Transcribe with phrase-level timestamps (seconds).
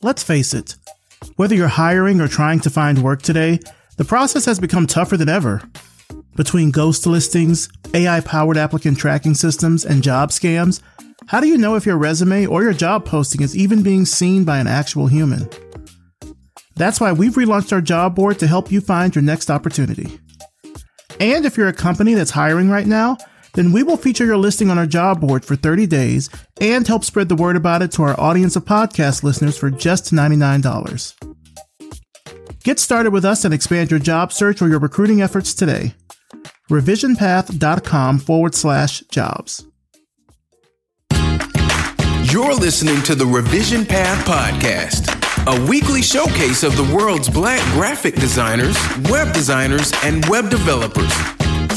[0.00, 0.76] Let's face it,
[1.34, 3.58] whether you're hiring or trying to find work today,
[3.96, 5.60] the process has become tougher than ever.
[6.36, 10.80] Between ghost listings, AI powered applicant tracking systems, and job scams,
[11.26, 14.44] how do you know if your resume or your job posting is even being seen
[14.44, 15.48] by an actual human?
[16.76, 20.20] That's why we've relaunched our job board to help you find your next opportunity.
[21.18, 23.18] And if you're a company that's hiring right now,
[23.58, 26.30] then we will feature your listing on our job board for 30 days
[26.60, 30.12] and help spread the word about it to our audience of podcast listeners for just
[30.12, 31.16] $99.
[32.62, 35.94] Get started with us and expand your job search or your recruiting efforts today.
[36.70, 39.64] Revisionpath.com forward slash jobs.
[42.30, 45.08] You're listening to the Revision Path Podcast,
[45.48, 48.76] a weekly showcase of the world's black graphic designers,
[49.10, 51.12] web designers, and web developers.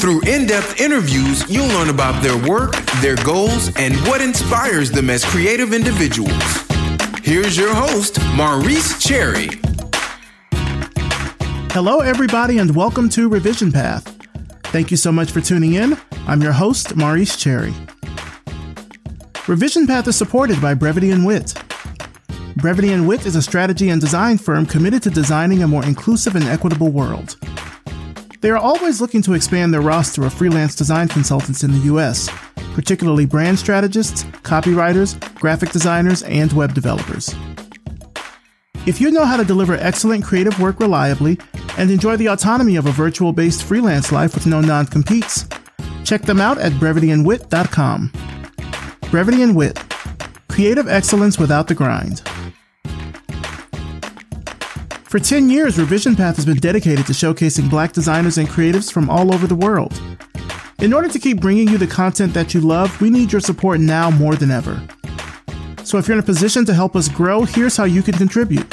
[0.02, 5.08] Through in depth interviews, you'll learn about their work, their goals, and what inspires them
[5.08, 6.42] as creative individuals.
[7.22, 9.46] Here's your host, Maurice Cherry.
[11.70, 14.02] Hello, everybody, and welcome to Revision Path.
[14.64, 15.96] Thank you so much for tuning in.
[16.26, 17.72] I'm your host, Maurice Cherry.
[19.46, 21.54] Revision Path is supported by Brevity and Wit.
[22.56, 26.34] Brevity and Wit is a strategy and design firm committed to designing a more inclusive
[26.34, 27.36] and equitable world.
[28.42, 32.28] They are always looking to expand their roster of freelance design consultants in the US,
[32.74, 37.32] particularly brand strategists, copywriters, graphic designers, and web developers.
[38.84, 41.38] If you know how to deliver excellent creative work reliably
[41.78, 45.46] and enjoy the autonomy of a virtual based freelance life with no non competes,
[46.04, 48.12] check them out at brevityandwit.com.
[49.12, 49.78] Brevity and Wit
[50.48, 52.22] Creative excellence without the grind.
[55.12, 59.10] For 10 years, Revision Path has been dedicated to showcasing black designers and creatives from
[59.10, 59.92] all over the world.
[60.80, 63.78] In order to keep bringing you the content that you love, we need your support
[63.78, 64.82] now more than ever.
[65.84, 68.72] So if you're in a position to help us grow, here's how you can contribute.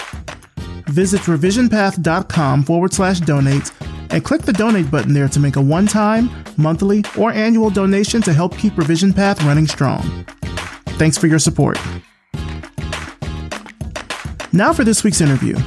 [0.87, 3.73] Visit revisionpath.com forward slash donate
[4.09, 8.21] and click the donate button there to make a one time, monthly, or annual donation
[8.21, 10.25] to help keep Revision Path running strong.
[10.91, 11.77] Thanks for your support.
[14.53, 15.57] Now for this week's interview.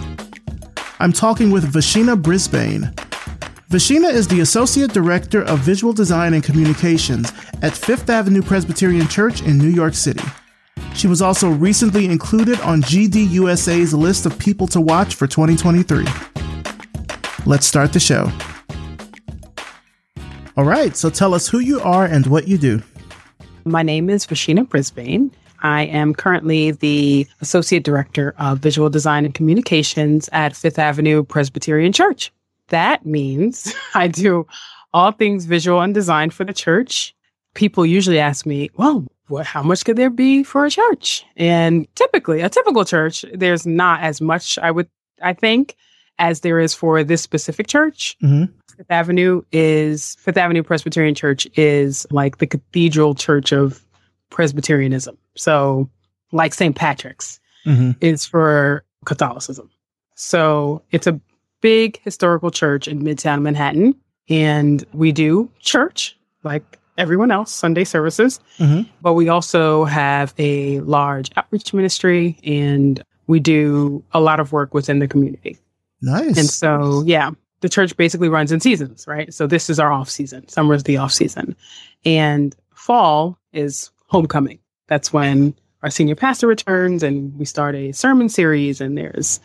[1.03, 2.83] I'm talking with Vasheena Brisbane.
[3.71, 9.43] Vasheena is the Associate Director of Visual Design and Communications at Fifth Avenue Presbyterian Church
[9.43, 10.23] in New York City.
[10.95, 16.07] She was also recently included on GDUSA's list of people to watch for 2023.
[17.47, 18.31] Let's start the show.
[20.57, 22.81] All right, so tell us who you are and what you do.
[23.65, 25.33] My name is Vasheena Brisbane.
[25.63, 31.93] I am currently the Associate Director of Visual Design and Communications at Fifth Avenue Presbyterian
[31.93, 32.33] Church.
[32.69, 34.47] That means I do
[34.93, 37.15] all things visual and design for the church.
[37.55, 41.25] People usually ask me, well, what, how much could there be for a church?
[41.37, 44.89] And typically, a typical church, there's not as much, I would,
[45.23, 45.77] I think,
[46.19, 48.17] as there is for this specific church.
[48.23, 48.53] Mm-hmm.
[48.77, 53.85] Fifth Avenue is Fifth Avenue Presbyterian Church is like the cathedral church of
[54.31, 55.17] Presbyterianism.
[55.37, 55.89] So,
[56.33, 56.75] like St.
[56.75, 57.93] Patrick's mm-hmm.
[58.01, 59.71] is for Catholicism.
[60.15, 61.21] So, it's a
[61.61, 63.95] big historical church in Midtown Manhattan.
[64.29, 68.41] And we do church like everyone else, Sunday services.
[68.59, 68.89] Mm-hmm.
[69.01, 74.75] But we also have a large outreach ministry and we do a lot of work
[74.75, 75.59] within the community.
[76.03, 76.37] Nice.
[76.37, 79.33] And so, yeah, the church basically runs in seasons, right?
[79.33, 80.49] So this is our off season.
[80.49, 81.57] Summer is the off season.
[82.05, 84.59] And fall is homecoming.
[84.93, 89.41] That's when our senior pastor returns and we start a sermon series and there's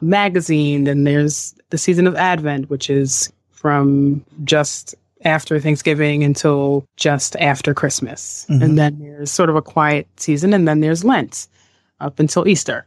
[0.00, 7.36] magazine and there's the season of Advent, which is from just after Thanksgiving until just
[7.36, 8.46] after Christmas.
[8.48, 8.62] Mm-hmm.
[8.62, 11.46] And then there's sort of a quiet season and then there's Lent
[12.00, 12.86] up until Easter.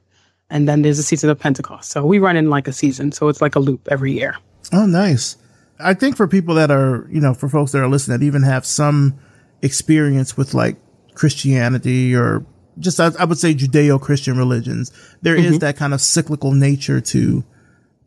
[0.49, 1.91] And then there's a season of Pentecost.
[1.91, 3.11] So we run in like a season.
[3.11, 4.35] So it's like a loop every year.
[4.73, 5.37] Oh, nice.
[5.79, 8.41] I think for people that are, you know, for folks that are listening that even
[8.41, 9.19] have some
[9.61, 10.75] experience with like
[11.19, 12.46] Christianity or
[12.80, 14.91] just, I, I would say Judeo Christian religions,
[15.22, 15.53] there mm-hmm.
[15.53, 17.44] is that kind of cyclical nature to,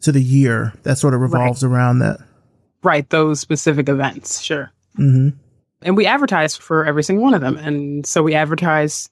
[0.00, 1.70] to the year that sort of revolves right.
[1.70, 2.19] around that.
[2.82, 3.09] Right.
[3.11, 4.41] Those specific events.
[4.41, 4.73] Sure.
[4.99, 5.37] Mm-hmm.
[5.82, 7.56] And we advertise for every single one of them.
[7.59, 9.11] And so we advertise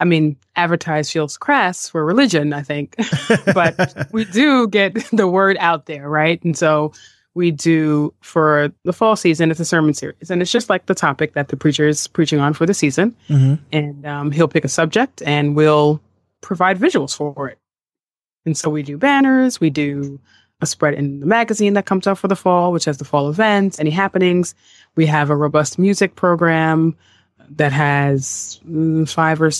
[0.00, 2.96] I mean, advertise feels crass for religion, I think,
[3.54, 6.42] but we do get the word out there, right?
[6.42, 6.92] And so
[7.40, 10.94] we do for the fall season, it's a sermon series, and it's just like the
[10.94, 13.16] topic that the preacher is preaching on for the season.
[13.28, 13.54] Mm-hmm.
[13.72, 16.00] And um, he'll pick a subject and we'll
[16.42, 17.58] provide visuals for it.
[18.46, 20.20] And so we do banners, we do
[20.60, 23.28] a spread in the magazine that comes out for the fall, which has the fall
[23.28, 24.54] events, any happenings.
[24.94, 26.96] We have a robust music program
[27.56, 29.50] that has mm, five or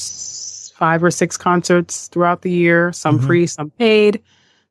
[0.79, 3.26] five or six concerts throughout the year, some Mhm.
[3.26, 4.21] free, some paid.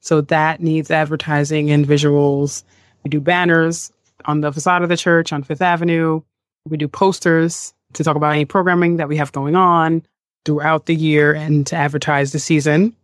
[0.02, 2.64] So that needs advertising and visuals.
[3.04, 3.92] We do banners
[4.26, 6.22] on the facade of the church on Fifth Avenue.
[6.68, 10.04] We do posters to talk about any programming that we have going on
[10.46, 12.96] throughout the year and to advertise the season.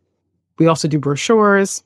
[0.57, 1.83] We also do brochures.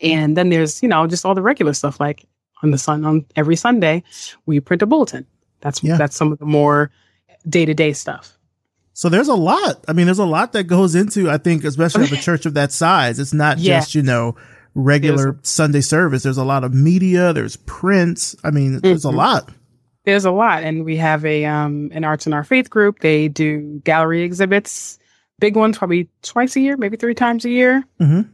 [0.00, 2.24] And then there's, you know, just all the regular stuff like
[2.62, 4.02] on the sun on every Sunday,
[4.46, 5.26] we print a bulletin.
[5.60, 5.96] That's Yeah.
[5.96, 6.90] that's some of the more
[7.48, 8.36] day-to-day stuff.
[8.92, 9.82] So there's a lot.
[9.88, 12.54] I mean, there's a lot that goes into, I think, especially of a church of
[12.54, 13.18] that size.
[13.18, 13.78] It's not Yeah.
[13.78, 14.36] just, you know,
[14.74, 16.22] regular Sunday service.
[16.22, 18.36] There's a lot of media, there's prints.
[18.44, 19.14] I mean, there's a Mhm.
[19.16, 19.48] lot.
[20.04, 23.00] There's a lot, and we have a um an arts in our faith group.
[23.00, 24.98] They do gallery exhibits,
[25.38, 27.84] big ones, probably twice a year, maybe three times a year.
[28.00, 28.26] Mhm.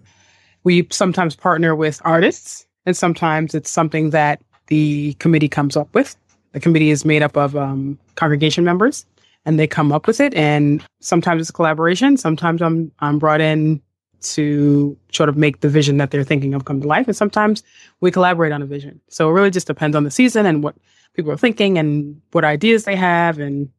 [0.65, 6.17] We sometimes partner with artists, and sometimes it's something that the committee comes up with.
[6.53, 9.05] The committee is made up of um, congregation members,
[9.45, 10.35] and they come up with it.
[10.35, 12.17] And sometimes it's a collaboration.
[12.17, 13.81] Sometimes I'm I'm brought in
[14.23, 17.63] to sort of make the vision that they're thinking of come to life, and sometimes
[18.01, 19.01] we collaborate on a vision.
[19.09, 20.75] So it really just depends on the season and what
[21.15, 23.39] people are thinking and what ideas they have.
[23.39, 23.71] And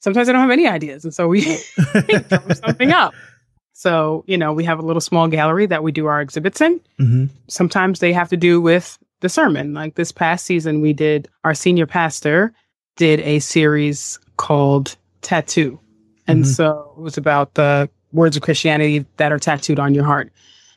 [0.00, 1.04] sometimes they don't have any ideas.
[1.04, 1.40] And so we
[2.28, 3.14] drum something up.
[3.72, 6.80] So, you know, we have a little small gallery that we do our exhibits in.
[6.98, 7.28] Mhm.
[7.48, 9.74] Sometimes they have to do with the sermon.
[9.74, 12.52] Like this past season, we did, our senior pastor
[12.96, 15.78] did a series called Tattoo.
[16.26, 16.46] And Mhm.
[16.54, 20.32] so it was about the words of Christianity that are tattooed on your heart.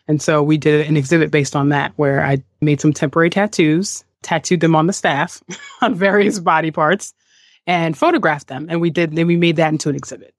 [0.08, 4.04] And so we did an exhibit based on that where I made some temporary tattoos,
[4.22, 5.42] tattooed them on the staff
[5.82, 7.14] on various body parts
[7.66, 8.68] and photographed them.
[8.70, 10.34] And we did, then we made that into an exhibit.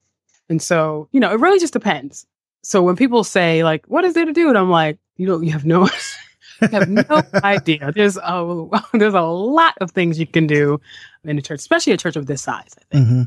[0.49, 2.27] And so, you know, it really just depends.
[2.63, 4.49] So when people say like, what is there to do?
[4.49, 5.89] And I'm like, you know, you have no,
[6.63, 7.93] you have no idea.
[7.95, 10.81] There's a, there's a lot of things you can do
[11.25, 13.09] in a church, especially a church of this size, I think.
[13.09, 13.23] hmm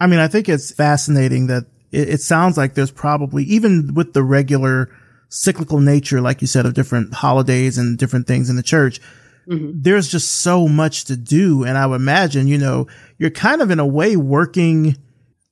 [0.00, 4.12] I mean, I think it's fascinating that it, it sounds like there's probably, even with
[4.12, 4.90] the regular
[5.28, 9.00] cyclical nature, like you said, of different holidays and different things in the church,
[9.48, 9.82] Mhm.
[9.82, 11.64] there's just so much to do.
[11.64, 12.86] And I would imagine, you know,
[13.18, 14.96] you're kind of in a way working,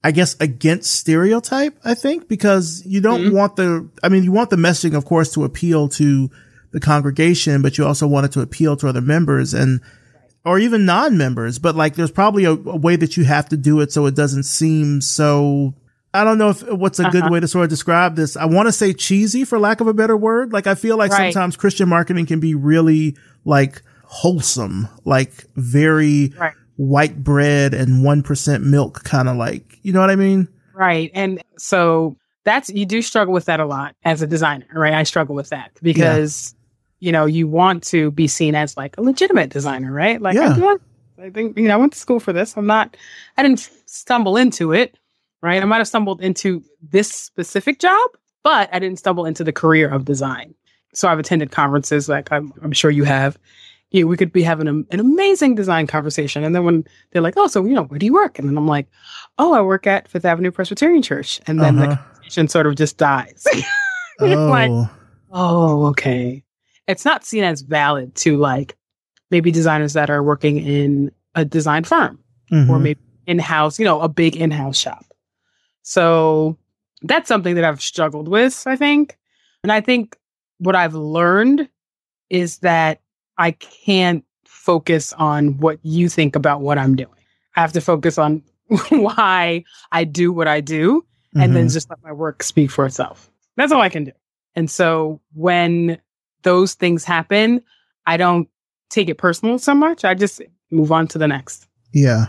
[0.03, 3.33] I guess, against stereotype, I think, because you don't Mhm.
[3.33, 6.31] want the, I mean, you want the messaging, of course, to appeal to
[6.73, 9.81] the congregation, but you also want it to appeal to other members and,
[10.45, 13.79] or even non-members, but like there's probably a, a way that you have to do
[13.81, 15.75] it so it doesn't seem so,
[16.15, 17.33] I don't know if what's a good Uh-huh.
[17.33, 18.37] way to sort of describe this.
[18.37, 20.53] I want to say cheesy for lack of a better word.
[20.53, 21.33] Like I feel like Right.
[21.33, 26.53] sometimes Christian marketing can be really like wholesome, like very Right.
[26.77, 30.49] white bread and 1% milk kind of like, you know what I mean?
[30.75, 31.11] Right.
[31.15, 34.93] And so that's, you do struggle with that a lot as a designer, right?
[34.95, 36.55] I struggle with that because,
[37.01, 40.21] you know, you want to be seen as like a legitimate designer, right?
[40.21, 40.55] Like, Yeah.
[40.59, 40.77] I,
[41.27, 42.57] I think, you know, I went to school for this.
[42.57, 42.97] I'm not,
[43.39, 44.99] I didn't stumble into it,
[45.43, 45.63] right?
[45.63, 48.11] I might have stumbled into this specific job,
[48.43, 50.55] but I didn't stumble into the career of design.
[50.95, 53.39] So I've attended conferences like I'm, I'm sure you have.
[53.95, 56.45] Know, we could be having a, an amazing design conversation.
[56.45, 58.39] And then when they're like, oh, so, you know, where do you work?
[58.39, 58.87] And then I'm like,
[59.39, 61.41] oh, I work at Fifth Avenue Presbyterian Church.
[61.47, 61.97] And then the Uh-huh.
[61.97, 63.47] conversation sort of just dies.
[64.21, 64.91] You're like, Oh,
[65.33, 66.43] oh, okay.
[66.89, 68.77] It's not seen as valid to like
[69.31, 72.19] maybe designers that are working in a design firm
[72.51, 72.83] or mhm.
[72.83, 75.05] maybe in house, you know, a big in house shop.
[75.83, 76.57] So
[77.03, 79.19] that's something that I've struggled with, I think.
[79.63, 80.17] And I think
[80.59, 81.69] what I've learned
[82.31, 83.01] is that
[83.39, 87.11] I can't focus on what you think about what I'm doing.
[87.57, 88.43] I have to focus on
[88.91, 91.73] why I do what I do and then Mhm.
[91.73, 93.31] just let my work speak for itself.
[93.57, 94.13] That's all I can do.
[94.55, 95.99] And so when
[96.43, 97.63] those things happen,
[98.07, 98.49] I don't
[98.91, 100.05] take it personal so much.
[100.05, 101.67] I just move on to the next.
[101.93, 102.27] Yeah.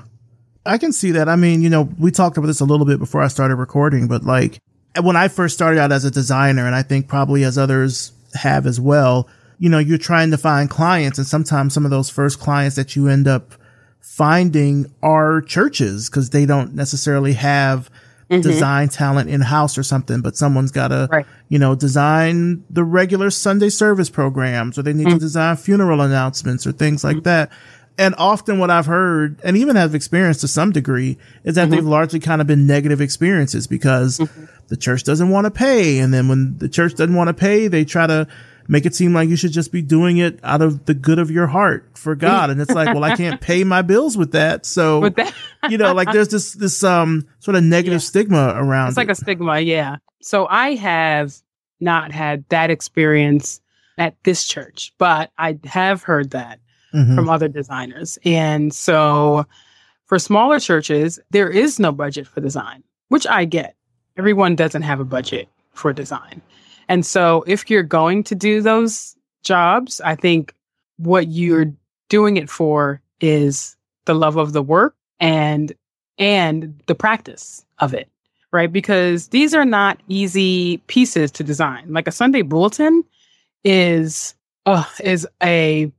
[0.66, 1.28] I can see that.
[1.28, 4.08] I mean, you know, we talked about this a little bit before I started recording,
[4.08, 4.60] but like
[5.02, 8.66] when I first started out as a designer, and I think probably as others have
[8.66, 9.28] as well,
[9.60, 12.96] you know, you're trying to find clients, and sometimes some of those first clients that
[12.96, 13.54] you end up
[14.00, 17.90] finding are churches because they don't necessarily have
[18.30, 18.42] mm-hmm.
[18.42, 21.26] design talent in house or something, but someone's got to, Right.
[21.50, 25.20] you know, design the regular Sunday service programs or they need to mm.
[25.20, 27.24] design funeral announcements or things like mm.
[27.24, 27.52] that.
[27.98, 31.86] And often what I've heard and even have experienced to some degree is that they've
[31.86, 34.18] largely kind of been negative experiences because
[34.68, 36.00] the church doesn't want to pay.
[36.00, 38.28] And then when the church doesn't want to pay, they try to
[38.68, 41.30] make it seem like you should just be doing it out of the good of
[41.30, 42.50] your heart for God.
[42.50, 44.66] And it's like, well, I can't pay my bills with that.
[44.66, 45.34] So, But that
[45.70, 48.08] you know, like there's this, this, um, sort of negative Yeah.
[48.08, 49.12] stigma around it's like it.
[49.12, 49.98] a stigma, yeah.
[50.22, 51.36] So I have
[51.80, 53.60] not had that experience
[53.98, 56.60] at this church, but I have heard that
[56.94, 57.16] Mhm.
[57.16, 58.18] from other designers.
[58.24, 59.46] And so
[60.06, 63.76] for smaller churches, there is no budget for design, which I get.
[64.18, 66.42] Everyone doesn't have a budget for design.
[66.88, 70.54] And so if you're going to do those jobs, I think
[70.98, 71.72] what you're
[72.10, 75.74] doing it for is the love of the work and
[76.20, 78.08] and the practice of it,
[78.52, 78.72] right?
[78.72, 81.92] Because these are not easy pieces to design.
[81.92, 83.04] Like a Sunday bulletin
[83.64, 84.36] is
[84.68, 85.92] uh, is a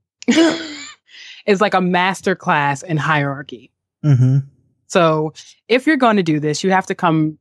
[1.46, 3.70] is like a master class in hierarchy.
[4.04, 4.38] Mm-hmm.
[4.86, 5.32] So
[5.68, 7.38] if you're going to do this, you have to come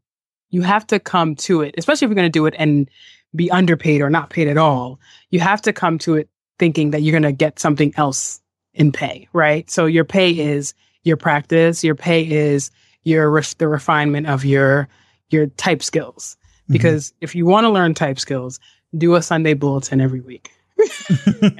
[0.49, 2.87] you have to come to it, especially if you're going to do it and
[3.35, 4.99] be underpaid or not paid at all.
[5.31, 6.29] You have to come to it
[6.59, 8.39] thinking that you're going to get something else
[8.75, 9.69] in pay, right?
[9.69, 12.69] So your pay is your practice, your pay is
[13.03, 14.87] your ref- the refinement of your
[15.29, 16.37] your type skills.
[16.69, 17.17] Because mm-hmm.
[17.21, 18.59] if you want to learn type skills,
[18.97, 20.51] do a Sunday bulletin every week.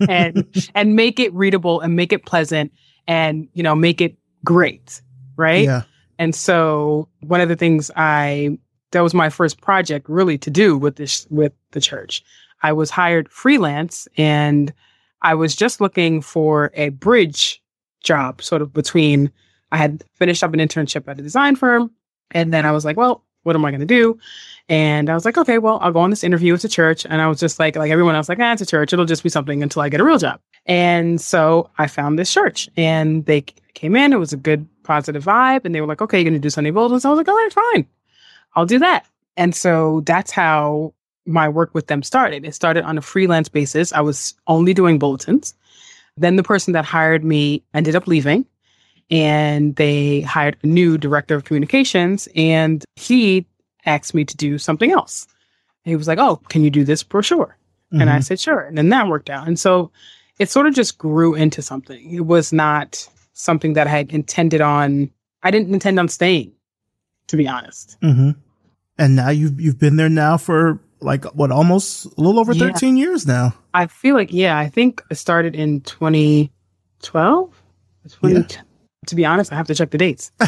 [0.10, 2.72] And and make it readable and make it pleasant
[3.08, 5.02] and you know make it great,
[5.36, 5.66] right?
[5.66, 5.84] Yeah.
[6.20, 8.58] And so one of the things I
[8.92, 12.24] that was my first project really to do with this with the church.
[12.62, 14.74] I was hired freelance and
[15.22, 17.62] I was just looking for a bridge
[18.04, 19.32] job sort of between
[19.72, 21.92] I had finished up an internship at a design firm
[22.32, 24.18] and then I was like, well, what am I going to do?
[24.70, 26.54] And I was like, okay, well, I'll go on this interview.
[26.54, 27.06] It's a church.
[27.06, 28.94] And I was just like, like everyone else, like, ah, it's a church.
[28.94, 30.40] It'll just be something until I get a real job.
[30.66, 33.42] And so I found this church and they
[33.74, 34.14] came in.
[34.14, 35.66] It was a good, positive vibe.
[35.66, 37.06] And they were like, okay, you're going to do Sunday bulletins.
[37.06, 37.88] I was like, all right, fine.
[38.56, 39.06] I'll do that.
[39.36, 40.94] And so that's how
[41.26, 42.46] my work with them started.
[42.46, 43.92] It started on a freelance basis.
[43.94, 45.54] I was only doing bulletins.
[46.16, 48.46] Then the person that hired me ended up leaving
[49.10, 53.46] and they hired a new director of communications and he
[53.86, 55.28] asked me to do something else.
[55.84, 57.58] he was like, Oh, can you do this brochure?
[57.92, 58.02] Mm-hmm.
[58.02, 58.22] And I mm-hmm.
[58.22, 58.62] said, Sure.
[58.62, 59.48] And then that worked out.
[59.48, 59.92] And so
[60.40, 62.12] it sort of just grew into something.
[62.12, 65.12] It was not something that I had intended on.
[65.44, 66.54] I didn't intend on staying,
[67.28, 67.98] to be honest.
[68.02, 68.32] Mm-hmm.
[68.98, 72.68] And now you've you've been there now for like what almost a little over yeah.
[72.72, 73.54] 13 years now.
[73.74, 77.64] I feel like yeah, I think it started in 2012.
[78.20, 78.62] 20, yeah
[79.08, 80.32] to be honest, I have to check the dates.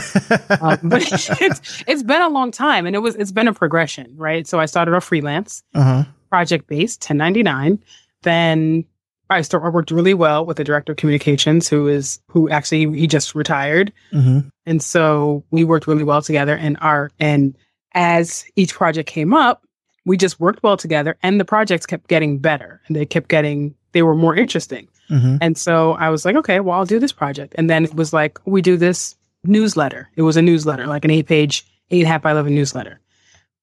[0.62, 1.03] um, but
[1.41, 4.47] it's it's been a long time, and it was it's been a progression, right?
[4.47, 6.03] So I started off freelance, uh-huh.
[6.29, 7.79] project based, ten ninety nine.
[8.24, 8.85] Then
[9.29, 12.97] I started I worked really well with the director of communications, who is who actually
[12.97, 14.47] he just retired, mm-hmm.
[14.65, 16.55] and so we worked really well together.
[16.55, 17.57] And our and
[17.93, 19.63] as each project came up,
[20.05, 23.74] we just worked well together, and the projects kept getting better, and they kept getting
[23.95, 24.89] they were more interesting.
[25.09, 25.37] Mm-hmm.
[25.39, 27.55] And so I was like, okay, well, I'll do this project.
[27.57, 30.09] And then it was like, we do this newsletter.
[30.17, 32.99] It was a newsletter, like an eight page, eight half by 11 newsletter.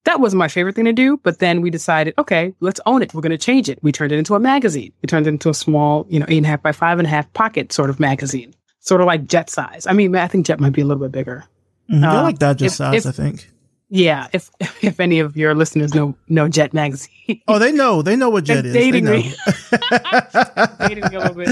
[0.04, 3.12] That wasn't my favorite thing to do, but then we decided, okay, let's own it.
[3.12, 3.78] We're going to change it.
[3.82, 4.90] We turned it into a magazine.
[5.02, 7.06] We turned it into a small, you know, eight and a half by five and
[7.06, 9.86] a half pocket sort of magazine, sort of like Jet size.
[9.86, 11.44] I mean, I think Jet might be a little bit bigger.
[11.90, 12.04] Mm-hmm.
[12.04, 13.50] Um, I like that Jet size, if, I think.
[13.94, 14.50] Yeah, if
[14.82, 17.42] if any of your listeners know know Jet magazine.
[17.46, 18.00] Oh, they know.
[18.00, 18.72] They know what Jet is.
[18.72, 19.34] Dating me.
[20.88, 21.48] dating me a little bit.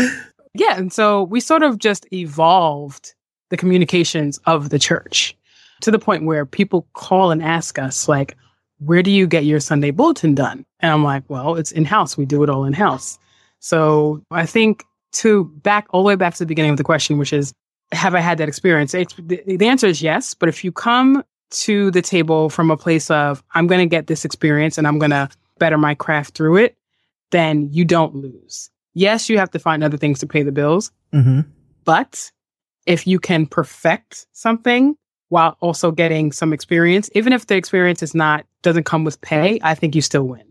[0.54, 3.12] Yeah, and so we sort of just evolved
[3.50, 5.37] the communications of the church
[5.82, 8.38] to the point where people call and ask us like,
[8.78, 12.16] "Where do you get your Sunday bulletin done?" And I'm like, "Well, it's in house.
[12.16, 13.18] We do it all in house."
[13.59, 14.82] So I think
[15.12, 17.52] to back all the way back to the beginning of the question, which is,
[17.92, 18.94] have I had that experience?
[18.94, 20.32] It's, the, the answer is yes.
[20.32, 24.07] But if you come to the table from a place of, I'm going to get
[24.07, 25.28] this experience and I'm going to
[25.59, 26.76] better my craft through it,
[27.30, 28.71] then you don't lose.
[28.95, 30.90] Yes, you have to find other things to pay the bills.
[31.12, 31.40] Mm-hmm.
[31.85, 32.30] But
[32.87, 34.97] if you can perfect something
[35.28, 39.61] while also getting some experience, even if the experience is not, doesn't come with pay,
[39.62, 40.45] I think you still win.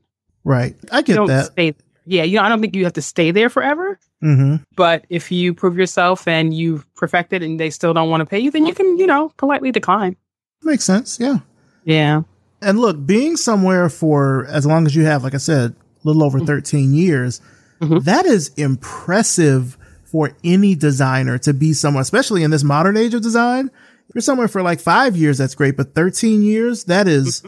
[0.45, 0.75] Right.
[0.91, 1.47] I get that.
[1.47, 1.75] Stay,
[2.05, 2.23] yeah.
[2.23, 3.99] You know, I don't think you have to stay there forever.
[4.23, 4.63] Mm-hmm.
[4.75, 8.39] But if you prove yourself and you've perfected and they still don't want to pay
[8.39, 10.15] you, then you can, you know, politely decline.
[10.63, 11.19] Makes sense.
[11.19, 11.39] Yeah.
[11.83, 12.21] Yeah.
[12.61, 16.23] And look, being somewhere for as long as you have, like I said, a little
[16.23, 16.47] over mm-hmm.
[16.47, 17.41] 13 years,
[17.79, 17.99] mm-hmm.
[17.99, 23.21] that is impressive for any designer to be somewhere, especially in this modern age of
[23.21, 23.69] design.
[24.09, 25.77] If you're somewhere for like five years, that's great.
[25.77, 27.47] But 13 years, that is mm-hmm.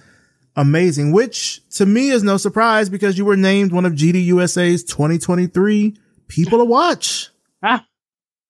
[0.62, 5.98] amazing, which to me is no surprise because you were named one of GDUSA's 2023
[6.28, 7.30] people to watch.
[7.64, 7.86] Ah,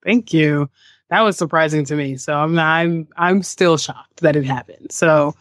[0.05, 0.69] thank you
[1.11, 2.17] that was surprising to me.
[2.17, 4.91] So I'm I'm I'm still shocked that it happened.
[4.91, 5.35] So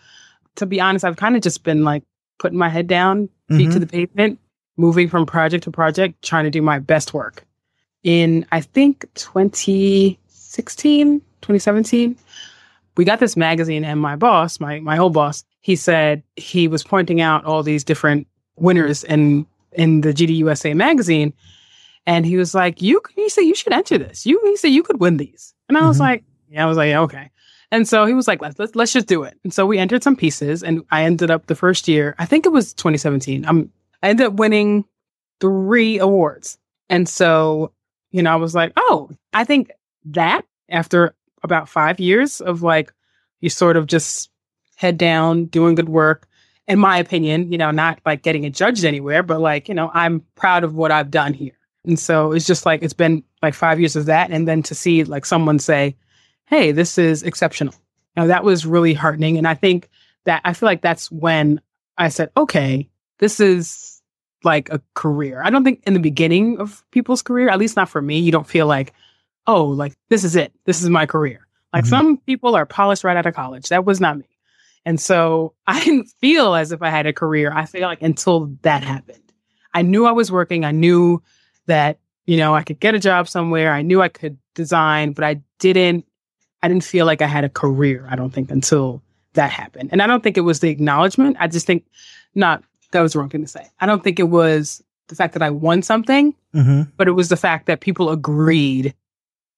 [0.56, 2.02] to be honest, I've kind of just been like
[2.38, 3.70] putting my head down, feet mm-hmm.
[3.70, 4.38] to the pavement,
[4.76, 7.46] moving from project to project, trying to do my best work.
[8.02, 12.16] In I think 2016, 2017,
[12.96, 16.82] we got this magazine and my boss, my my old boss, he said he was
[16.82, 21.32] pointing out all these different winners in in the GDUSA magazine
[22.06, 24.26] and he was like, "You," he said, "You should enter this.
[24.26, 26.02] You," he said, "You could win these." And I was mm-hmm.
[26.02, 27.30] like, "Yeah." I was like, yeah, "Okay."
[27.72, 29.38] And so he was like, let's, let's, let's just do it.
[29.44, 32.44] And so we entered some pieces and I ended up the first year, I think
[32.44, 33.44] it was 2017.
[33.46, 33.70] I'm,
[34.02, 34.84] I ended up winning
[35.40, 36.58] three awards.
[36.88, 37.72] And so,
[38.10, 39.70] you know, I was like, oh, I think
[40.06, 42.92] that after about five years of like,
[43.40, 44.30] you sort of just
[44.76, 46.26] head down, doing good work,
[46.66, 49.90] in my opinion, you know, not like getting it judged anywhere, but like, you know,
[49.94, 51.56] I'm proud of what I've done here.
[51.84, 54.30] And so it's just like, it's been like five years of that.
[54.30, 55.96] And then to see like someone say,
[56.46, 57.74] hey, this is exceptional.
[58.16, 59.38] Now that was really heartening.
[59.38, 59.88] And I think
[60.24, 61.60] that I feel like that's when
[61.96, 64.02] I said, okay, this is
[64.42, 65.42] like a career.
[65.42, 68.32] I don't think in the beginning of people's career, at least not for me, you
[68.32, 68.92] don't feel like,
[69.46, 70.52] oh, like this is it.
[70.64, 71.46] This is my career.
[71.72, 71.90] Like mm-hmm.
[71.90, 73.68] some people are polished right out of college.
[73.68, 74.26] That was not me.
[74.84, 77.52] And so I didn't feel as if I had a career.
[77.54, 79.32] I feel like until that happened,
[79.74, 80.64] I knew I was working.
[80.64, 81.22] I knew
[81.70, 83.72] that, you know, I could get a job somewhere.
[83.72, 86.04] I knew I could design, but I didn't,
[86.62, 88.06] I didn't feel like I had a career.
[88.10, 89.90] I don't think until that happened.
[89.92, 91.36] And I don't think it was the acknowledgement.
[91.40, 91.86] I just think
[92.34, 92.62] not,
[92.92, 93.66] that was the wrong thing to say.
[93.80, 96.82] I don't think it was the fact that I won something, mm-hmm.
[96.96, 98.94] but it was the fact that people agreed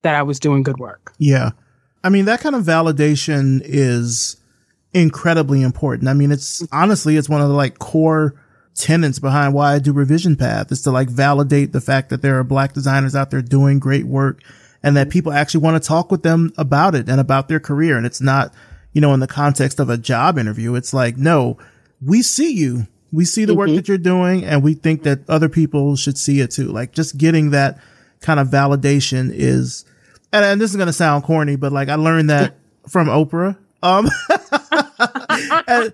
[0.02, 1.12] that I was doing good work.
[1.18, 1.50] Yeah.
[2.04, 4.36] I mean, that kind of validation is
[4.92, 6.08] incredibly important.
[6.08, 8.34] I mean, it's honestly, it's one of the like core
[8.74, 12.38] tenets behind why I do revision path is to like validate the fact that there
[12.38, 14.42] are black designers out there doing great work
[14.82, 17.96] and that people actually want to talk with them about it and about their career.
[17.96, 18.52] And it's not,
[18.92, 20.74] you know, in the context of a job interview.
[20.74, 21.58] It's like, no,
[22.04, 22.86] we see you.
[23.12, 23.58] We see the mm-hmm.
[23.58, 26.68] work that you're doing and we think that other people should see it too.
[26.68, 27.78] Like just getting that
[28.20, 29.84] kind of validation is,
[30.32, 32.56] and, and this is going to sound corny, but like I learned that
[32.88, 33.56] from Oprah.
[33.82, 34.08] Um,
[35.66, 35.92] as,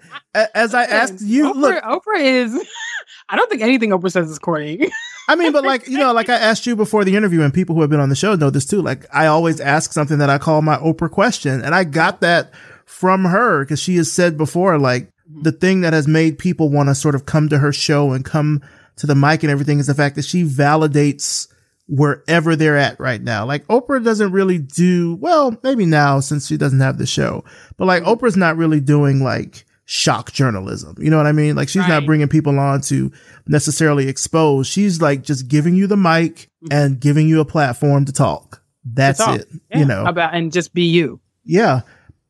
[0.55, 2.67] as, I asked you, Oprah, look, Oprah is.
[3.29, 4.91] I don't think anything Oprah says is corny.
[5.29, 7.75] I mean, but like you know, like I asked you before the interview, and people
[7.75, 8.81] who have been on the show know this too.
[8.81, 12.53] Like I always ask something that I call my Oprah question, and I got that
[12.87, 16.89] from her because she has said before, like the thing that has made people want
[16.89, 18.63] to sort of come to her show and come
[18.97, 21.49] to the mic and everything is the fact that she validates
[21.89, 23.45] wherever they're at right now.
[23.45, 27.45] Like Oprah doesn't really do, well, maybe now since she doesn't have the show,
[27.77, 30.95] but like Oprah's not really doing like shock journalism.
[30.99, 31.57] You know what I mean?
[31.57, 31.89] Like she's right.
[31.89, 33.11] not bringing people on to
[33.47, 34.67] necessarily expose.
[34.67, 36.69] She's like just giving you the mic mm-hmm.
[36.71, 38.63] and giving you a platform to talk.
[38.85, 39.41] That's talk.
[39.41, 39.49] it.
[39.71, 39.79] Yeah.
[39.79, 41.21] You know, about and just be you.
[41.45, 41.81] Yeah.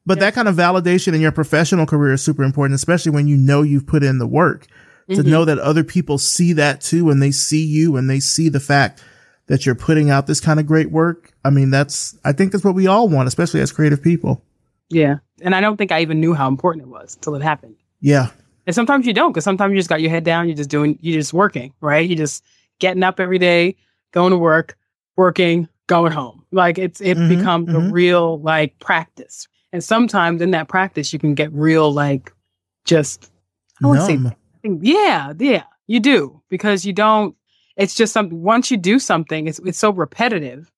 [0.07, 0.27] But yeah.
[0.27, 3.63] that kind of validation in your professional career is super important, especially when you know
[3.63, 4.67] you've put in the work
[5.09, 5.21] mm-hmm.
[5.21, 8.49] to know that other people see that too and they see you and they see
[8.49, 9.03] the fact
[9.49, 11.33] that you're putting out this kind of great work.
[11.45, 14.45] I mean, that's, I think that's what we all want, especially as creative people.
[14.91, 15.17] Yeah.
[15.41, 17.77] And I don't think I even knew how important it was until it happened.
[18.01, 18.29] Yeah.
[18.67, 20.99] And sometimes you don't, because sometimes you just got your head down, you're just doing,
[21.01, 22.09] you're just working, right?
[22.09, 22.45] You're just
[22.79, 23.77] getting up every day,
[24.13, 24.77] going to work,
[25.17, 26.45] working, going home.
[26.53, 27.89] Like it's, it mm-hmm, becomes mm-hmm.
[27.89, 29.49] a real like practice.
[29.73, 32.33] And sometimes in that practice, you can get real, like,
[32.85, 33.31] just,
[33.83, 34.19] I would say,
[34.65, 37.35] yeah, yeah, you do, because you don't,
[37.79, 40.71] it's just something once you do something it's it's so repetitive.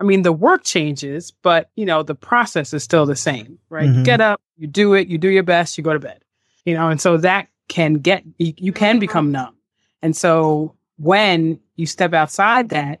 [0.00, 3.86] I mean the work changes but you know the process is still the same right?
[3.86, 3.98] Mm-hmm.
[3.98, 6.24] you get up you do it you do your best you go to bed
[6.64, 9.54] you know and so that can get you, you can become numb.
[10.02, 13.00] And so when you step outside that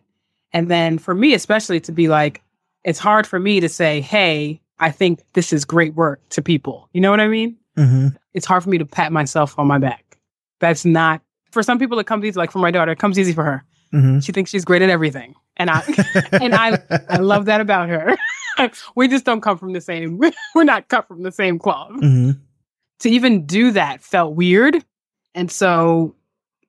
[0.52, 2.42] and then for me especially to be like
[2.82, 6.88] it's hard for me to say hey i think this is great work to people.
[6.92, 7.56] You know what i mean?
[7.76, 8.08] Mm-hmm.
[8.34, 10.16] it's hard for me to pat myself on my back.
[10.60, 11.22] That's not
[11.54, 12.36] for some people it comes easy.
[12.36, 13.64] Like for my daughter, it comes easy for her.
[13.94, 14.18] Mm-hmm.
[14.18, 15.82] She thinks she's great at everything, and I
[16.32, 18.16] and I I love that about her.
[18.96, 20.20] we just don't come from the same.
[20.54, 21.92] We're not cut from the same cloth.
[21.92, 22.32] Mm-hmm.
[23.00, 24.84] To even do that felt weird,
[25.34, 26.14] and so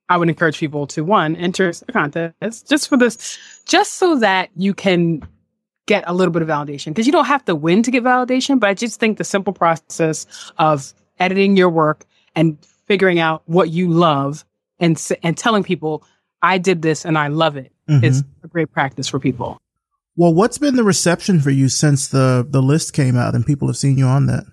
[0.08, 4.50] I would encourage people to one enter a contest just for this, just so that
[4.56, 5.22] you can
[5.86, 8.60] get a little bit of validation because you don't have to win to get validation.
[8.60, 10.26] But I just think the simple process
[10.58, 14.44] of editing your work and figuring out what you love
[14.78, 16.04] and and telling people
[16.42, 18.04] I did this and I love it mm-hmm.
[18.04, 19.60] is a great practice for people.
[20.16, 23.68] Well, what's been the reception for you since the the list came out and people
[23.68, 24.44] have seen you on that?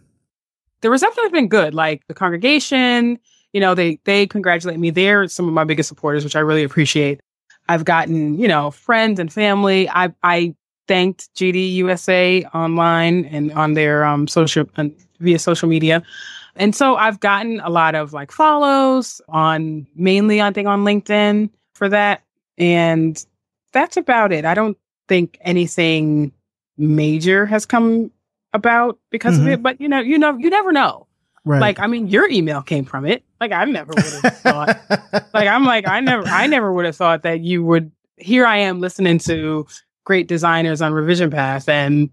[0.81, 1.73] The reception has been good.
[1.73, 3.19] Like the congregation,
[3.53, 4.89] you know, they they congratulate me.
[4.89, 7.21] They're some of my biggest supporters, which I really appreciate.
[7.69, 9.89] I've gotten, you know, friends and family.
[9.89, 10.55] I I
[10.88, 16.03] thanked GDUSA online and on their um social and via social media
[16.55, 21.49] and so I've gotten a lot of like follows on mainly, I think, on LinkedIn
[21.73, 22.23] for that.
[22.57, 23.23] And
[23.71, 24.45] that's about it.
[24.45, 26.31] I don't think anything
[26.77, 28.11] major has come
[28.53, 29.47] about because mm-hmm.
[29.47, 31.07] of it, but you know, you know, you never know.
[31.45, 31.59] Right.
[31.59, 33.23] Like, I mean, your email came from it.
[33.41, 34.79] Like, I never would have thought.
[35.33, 37.91] like, I'm like, I never, I never would have thought that you would.
[38.15, 39.67] Here I am listening to
[40.05, 42.09] great designers on Revision Path, and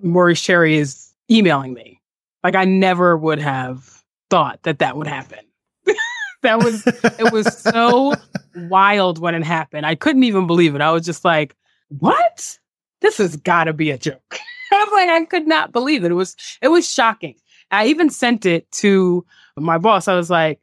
[0.00, 2.00] Maurice Cherry is emailing me.
[2.42, 5.40] Like I never would have thought that that would happen.
[6.42, 8.14] that was it was so
[8.54, 9.86] wild when it happened.
[9.86, 10.80] I couldn't even believe it.
[10.80, 11.54] I was just like,
[11.88, 12.58] "What?
[13.00, 14.38] This has got to be a joke."
[14.72, 16.10] I was like, I could not believe it.
[16.10, 17.36] It was it was shocking.
[17.70, 19.24] I even sent it to
[19.56, 20.08] my boss.
[20.08, 20.60] I was like,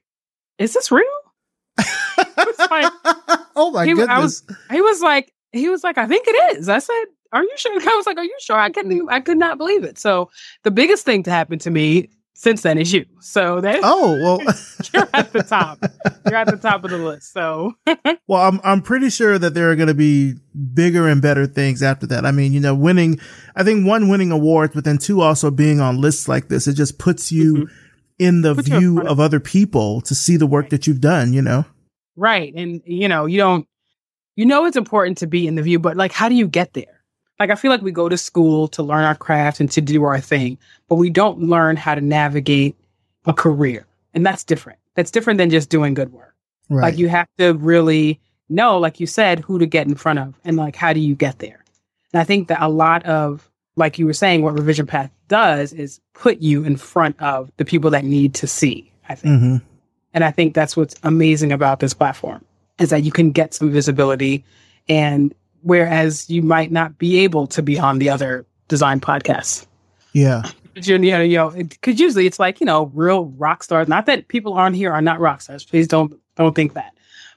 [0.57, 1.05] "Is this real?"
[2.57, 2.93] was like,
[3.55, 4.09] oh my he, goodness!
[4.09, 7.43] I was, he was like, he was like, "I think it is." I said, "Are
[7.43, 9.09] you sure?" I was like, "Are you sure?" I couldn't.
[9.09, 9.97] I could not believe it.
[9.97, 10.29] So
[10.63, 13.05] the biggest thing to happen to me since then is you.
[13.19, 14.39] So that oh well,
[14.93, 15.83] you're at the top.
[16.25, 17.33] You're at the top of the list.
[17.33, 17.73] So
[18.27, 20.35] well, I'm I'm pretty sure that there are going to be
[20.73, 22.25] bigger and better things after that.
[22.25, 23.19] I mean, you know, winning.
[23.57, 26.73] I think one winning awards, but then two also being on lists like this, it
[26.73, 27.73] just puts you mm-hmm.
[28.19, 30.69] in the view of other people to see the work right.
[30.71, 31.33] that you've done.
[31.33, 31.65] You know,
[32.15, 32.53] right?
[32.55, 33.67] And you know, you don't.
[34.37, 36.71] You know, it's important to be in the view, but like, how do you get
[36.71, 36.98] there?
[37.39, 40.03] Like I feel like we go to school to learn our craft and to do
[40.03, 42.75] our thing, but we don't learn how to navigate
[43.25, 43.85] a career.
[44.13, 44.79] And that's different.
[44.95, 46.35] That's different than just doing good work.
[46.69, 46.81] Right.
[46.81, 50.35] Like you have to really know, like you said, who to get in front of
[50.43, 51.63] and like how do you get there.
[52.13, 55.71] And I think that a lot of, like you were saying, what Revision Path does
[55.71, 59.35] is put you in front of the people that need to see, I think.
[59.35, 59.57] Mm-hmm.
[60.13, 62.43] And I think that's what's amazing about this platform
[62.79, 64.43] is that you can get some visibility
[64.89, 69.65] and whereas you might not be able to be on the other design podcasts.
[70.13, 70.43] Yeah.
[70.75, 73.87] You know, you know, because usually it's like you know, real rock stars.
[73.87, 75.65] Not that people on here are not rock stars.
[75.65, 76.93] Please don't don't think that.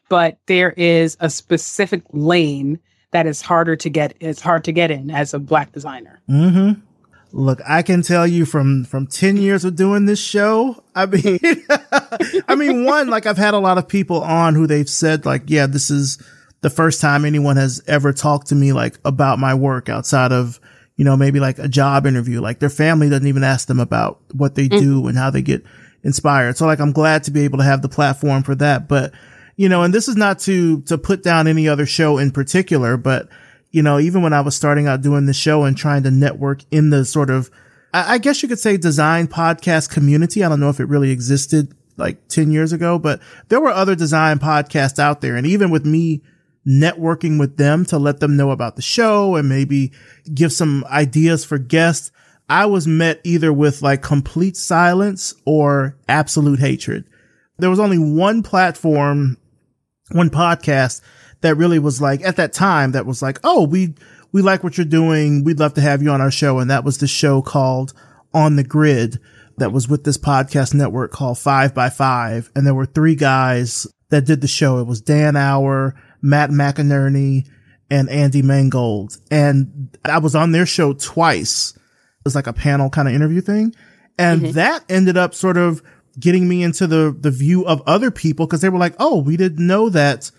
[0.09, 2.79] But there is a specific lane
[3.11, 4.15] that is harder to get.
[4.21, 6.21] It's hard to get in as a black designer.
[6.29, 6.81] Mm-hmm.
[7.33, 10.85] Look, I can tell you from from ten years of doing this show.
[10.95, 11.41] I mean,
[12.47, 15.45] I mean, one like I've had a lot of people on who they've said like,
[15.47, 16.23] yeah, this is
[16.63, 20.61] the first time anyone has ever talked to me like about my work outside of,
[20.97, 22.41] you know, maybe like a job interview.
[22.41, 24.79] Like their family doesn't even ask them about what they mm.
[24.79, 25.65] do and how they get
[26.05, 26.57] inspired.
[26.57, 28.89] So like I'm glad to be able to have the platform for that.
[28.89, 29.13] But,
[29.57, 32.97] you know, and this is not to, to put down any other show in particular,
[32.97, 33.29] but,
[33.73, 36.61] you know, even when I was starting out doing the show and trying to network
[36.71, 37.51] in the sort of,
[37.93, 40.45] I, I guess you could say design podcast community.
[40.45, 43.97] I don't know if it really existed like 10 years ago, but there were other
[43.97, 45.35] design podcasts out there.
[45.35, 46.23] And even with me
[46.67, 49.93] networking with them to let them know about the show and maybe
[50.33, 52.11] give some ideas for guests.
[52.49, 57.05] I was met either with like complete silence or absolute hatred.
[57.59, 59.37] There was only one platform,
[60.11, 61.01] one podcast
[61.41, 63.95] that really was like at that time that was like, Oh, we,
[64.33, 65.45] we like what you're doing.
[65.45, 66.59] We'd love to have you on our show.
[66.59, 67.93] And that was the show called
[68.33, 69.19] On the Grid
[69.59, 72.51] that was with this podcast network called Five by Five.
[72.55, 74.79] And there were three guys that did the show.
[74.79, 77.49] It was Dan Auer, Matt McInerney
[77.91, 79.19] and Andy Mangold.
[79.31, 81.75] And I was on their show twice.
[81.75, 83.75] It was like a panel kind of interview thing.
[84.19, 84.53] And mm-hmm.
[84.53, 85.83] that ended up sort of
[86.19, 89.37] getting me into the, the view of other people because they were like, Oh, we
[89.37, 90.31] didn't know that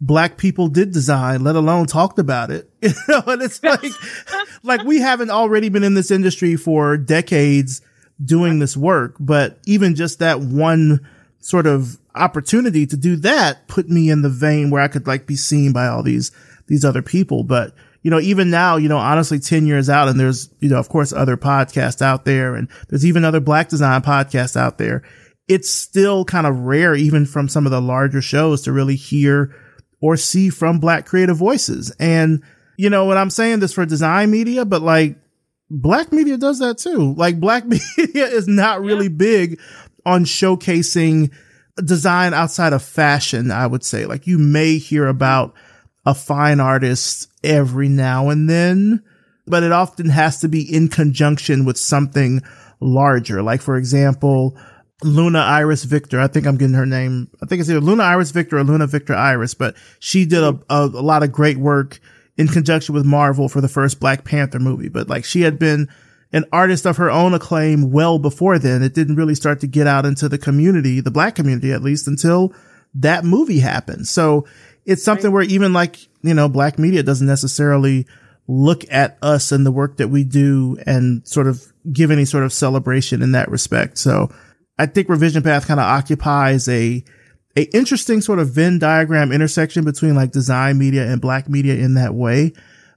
[0.00, 2.68] black people did design, let alone talked about it.
[2.82, 3.92] You know, and it's like,
[4.62, 7.80] like we haven't already been in this industry for decades
[8.22, 11.06] doing this work, but even just that one
[11.42, 15.26] sort of opportunity to do that put me in the vein where I could like
[15.26, 16.30] be seen by all these,
[16.68, 17.42] these other people.
[17.42, 20.78] But, you know, even now, you know, honestly, 10 years out and there's, you know,
[20.78, 25.02] of course, other podcasts out there and there's even other black design podcasts out there.
[25.48, 29.54] It's still kind of rare, even from some of the larger shows to really hear
[30.00, 31.92] or see from black creative voices.
[31.98, 32.44] And,
[32.78, 35.16] you know, when I'm saying this for design media, but like
[35.72, 37.14] black media does that too.
[37.14, 37.64] Like black
[37.98, 39.16] media is not really yeah.
[39.16, 39.60] big
[40.04, 41.30] on showcasing
[41.84, 44.06] design outside of fashion, I would say.
[44.06, 45.54] Like you may hear about
[46.04, 49.02] a fine artist every now and then,
[49.46, 52.42] but it often has to be in conjunction with something
[52.80, 53.42] larger.
[53.42, 54.56] Like, for example,
[55.02, 56.20] Luna Iris Viktor.
[56.20, 57.28] I think I'm getting her name.
[57.42, 60.58] I think it's either Luna Iris Viktor or Luna Viktor Iris, but she did a,
[60.68, 62.00] a, a lot of great work
[62.36, 64.88] in conjunction with Marvel for the first Black Panther movie.
[64.88, 65.88] But like she had been
[66.32, 68.82] an artist of her own acclaim well before then.
[68.82, 72.08] It didn't really start to get out into the community, the black community at least,
[72.08, 72.54] until
[72.94, 74.08] that movie happened.
[74.08, 74.46] So
[74.84, 75.32] it's something right.
[75.32, 78.06] where even like, you know, black media doesn't necessarily
[78.48, 82.44] look at us and the work that we do and sort of give any sort
[82.44, 83.98] of celebration in that respect.
[83.98, 84.32] So
[84.78, 87.04] I think Revision Path kind of occupies a,
[87.56, 91.94] a interesting sort of Venn diagram intersection between like design media and black media in
[91.94, 92.52] that way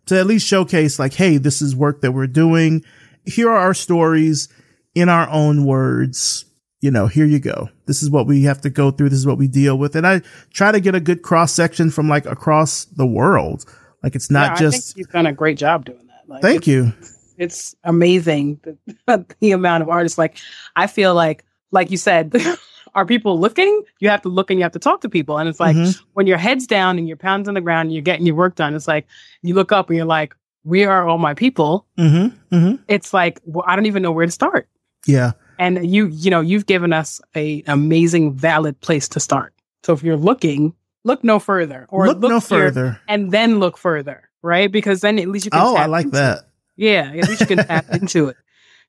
[0.07, 2.83] to at least showcase like, Hey, this is work that we're doing
[3.25, 4.49] here are our stories
[4.93, 6.45] in our own words.
[6.81, 7.69] You know, here you go.
[7.87, 9.09] This is what we have to go through.
[9.09, 9.95] This is what we deal with.
[9.95, 10.21] And I
[10.53, 13.65] try to get a good cross section from like across the world.
[14.03, 14.95] Like it's not yeah, just.
[14.97, 16.27] you've done a great job doing that.
[16.27, 16.93] Like, thank you.
[17.37, 18.59] it's amazing
[19.07, 20.17] the, the amount of artists.
[20.17, 20.37] Like,
[20.75, 22.35] I feel like, like you said,
[22.93, 23.81] are people looking?
[23.99, 25.39] You have to look and you have to talk to people.
[25.39, 25.99] And it's like Mhm.
[26.13, 28.55] when your head's down and your pounds on the ground and you're getting your work
[28.55, 29.07] done, it's like
[29.41, 31.85] you look up and you're like, we are all my people.
[31.97, 32.55] Mm-hmm.
[32.55, 32.83] Mm-hmm.
[32.89, 34.67] It's like, well, I don't even know where to start.
[35.05, 35.31] Yeah.
[35.57, 39.53] And you, you know, you've given us a amazing, valid place to start.
[39.83, 40.73] So if you're looking,
[41.03, 42.99] look no further, or look, no here further.
[43.07, 44.69] and then look further, right?
[44.69, 45.61] Because then at least you can.
[45.61, 46.19] Oh, I like into it.
[46.19, 46.39] that.
[46.75, 48.37] Yeah, at least you can tap into it.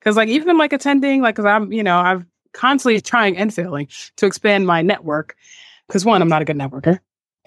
[0.00, 3.88] Because like even like attending, like, because I'm, you know, I've constantly trying and failing
[4.16, 5.36] to expand my network.
[5.86, 6.98] Because one, I'm not a good networker.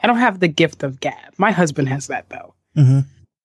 [0.01, 1.33] I don't have the gift of gab.
[1.37, 2.99] My husband has that though Mm-hmm.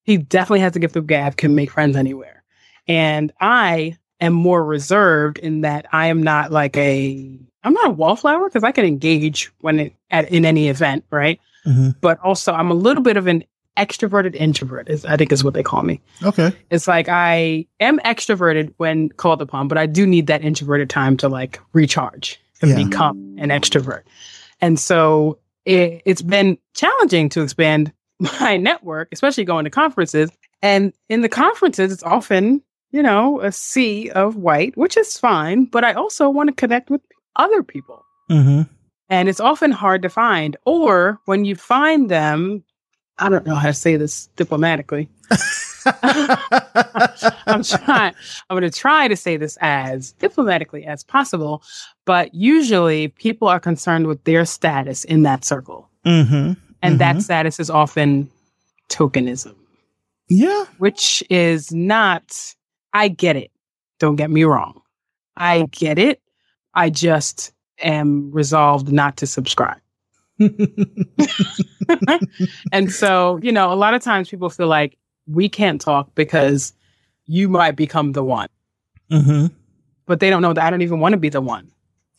[0.04, 2.42] He definitely has the gift of gab, can make friends anywhere.
[2.86, 7.90] And I am more reserved in that I am not like a I'm not a
[7.90, 11.40] wallflower because I can engage when it at in any event, right?
[11.66, 11.90] Mm-hmm.
[12.00, 13.42] But also I'm a little bit of an
[13.76, 16.00] extroverted introvert, is I think is what they call me.
[16.22, 16.52] Okay.
[16.70, 21.16] It's like I am extroverted when called upon, but I do need that introverted time
[21.18, 22.84] to like recharge and Yeah.
[22.84, 24.02] become an extrovert.
[24.60, 30.30] And so it, it's been challenging to expand my network, especially going to conferences.
[30.62, 35.66] And in the conferences, it's often, you know, a sea of white, which is fine,
[35.66, 37.02] but I also want to connect with
[37.36, 38.04] other people.
[38.30, 38.62] Mm-hmm.
[39.10, 40.56] And it's often hard to find.
[40.64, 42.64] Or when you find them,
[43.18, 45.08] I don't know how to say this diplomatically.
[45.86, 48.14] I'm trying.
[48.48, 51.62] I'm going to try to say this as diplomatically as possible,
[52.04, 56.52] but usually people are concerned with their status in that circle, mm-hmm.
[56.84, 57.22] And that Mhm.
[57.22, 58.30] status is often
[58.90, 59.54] tokenism,
[60.28, 60.64] Yeah.
[60.78, 62.54] which is not.
[62.92, 63.50] I get it.
[63.98, 64.80] Don't get me wrong.
[65.36, 66.20] I get it.
[66.74, 69.80] I just am resolved not to subscribe.
[72.72, 76.72] And so, you know, a lot of times people feel like we can't talk because
[77.26, 78.48] you might become the one.
[79.10, 79.46] mm-hmm.
[80.06, 81.70] but they don't know that I don't even want to be the one.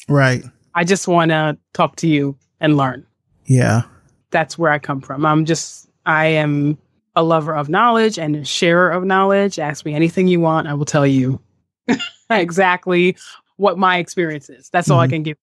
[0.08, 0.44] Right.
[0.76, 3.06] I just want to talk to you and learn.
[3.46, 3.84] Yeah.
[4.32, 5.26] That's where I come from.
[5.26, 6.78] I'm just, I am
[7.16, 9.58] a lover of knowledge and a sharer of knowledge.
[9.60, 10.68] Ask me anything you want.
[10.68, 11.40] I will tell you
[12.30, 13.16] exactly
[13.58, 14.70] what my experience is.
[14.70, 15.12] That's all I Mhm.
[15.12, 15.38] can give.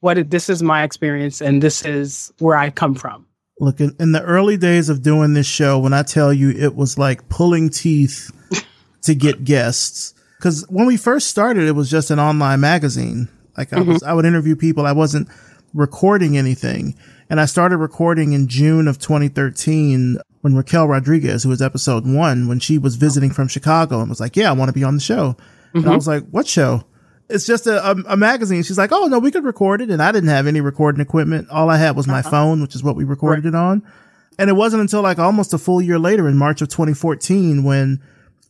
[0.00, 3.26] What this is my experience and this is where I come from.
[3.60, 6.74] Look, in, in the early days of doing this show, when I tell you it
[6.74, 8.30] was like pulling teeth
[9.02, 13.28] to get guests, because when we first started, it was just an online magazine.
[13.56, 14.84] Like I was, I would interview people.
[14.84, 15.28] I wasn't
[15.72, 16.96] recording anything,
[17.30, 22.48] and I started recording in June of 2013 when Raquel Rodriguez, who was episode one,
[22.48, 24.94] when she was visiting from Chicago and was like, "Yeah, I want to be on
[24.94, 25.36] the show,"
[25.72, 25.94] and I mm-hmm.
[25.94, 26.84] was like, "What show?"
[27.30, 28.62] It's just a, a, a magazine.
[28.62, 31.48] She's like, "Oh no, we could record it," and I didn't have any recording equipment.
[31.50, 32.30] All I had was my uh-huh.
[32.30, 33.82] phone, which is what we recorded it on.
[34.38, 38.02] And it wasn't until like almost a full year later in March of 2014 when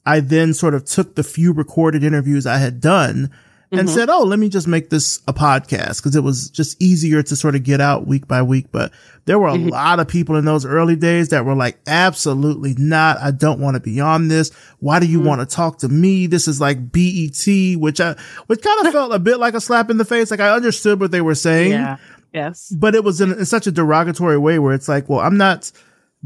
[0.07, 3.31] I then sort of took the few recorded interviews I had done
[3.79, 3.97] and mm-hmm.
[3.97, 7.37] said, Oh, let me just make this a podcast because it was just easier to
[7.37, 8.67] sort of get out week by week.
[8.73, 8.93] But
[9.25, 9.69] there were a mm-hmm.
[9.69, 13.19] lot of people in those early days that were like, absolutely not.
[13.19, 14.51] I don't want to be on this.
[14.81, 15.29] Why do you mm-hmm.
[15.29, 16.27] want to talk to me?
[16.27, 19.91] This is like BET, which I, which kind of felt a bit like a slap
[19.91, 20.31] in the face.
[20.31, 21.97] Like I understood what they were saying Yeah.
[22.33, 22.75] Yes.
[22.77, 25.71] but it was in, in such a derogatory way where it's like, well, I'm not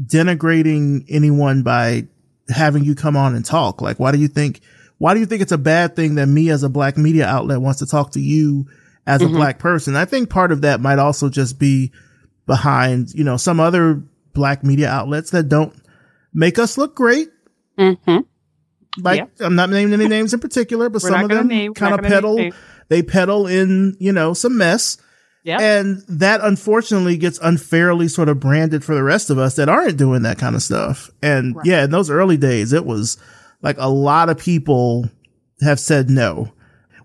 [0.03, 2.07] denigrating anyone by
[2.49, 3.81] having you come on and talk.
[3.81, 4.61] Like, why do you think,
[4.99, 7.59] why do you think it's a bad thing that me as a black media outlet
[7.61, 8.67] wants to talk to you
[9.07, 9.95] as a black person?
[9.95, 11.91] I think part of that might also just be
[12.45, 15.73] behind, you know, some other black media outlets that don't
[16.33, 17.29] make us look great.
[17.77, 18.19] Mm-hmm.
[19.01, 19.31] Like, Yep.
[19.41, 22.11] I'm not naming any names in particular, but We're some of them kind of name
[22.11, 22.49] peddle,
[22.89, 24.97] they peddle in, you know, some mess.
[25.43, 25.59] Yeah.
[25.61, 29.97] And that unfortunately gets unfairly sort of branded for the rest of us that aren't
[29.97, 31.09] doing that kind of stuff.
[31.21, 31.65] And Right.
[31.65, 33.17] yeah, in those early days, it was
[33.61, 35.09] like a lot of people
[35.61, 36.51] have said no,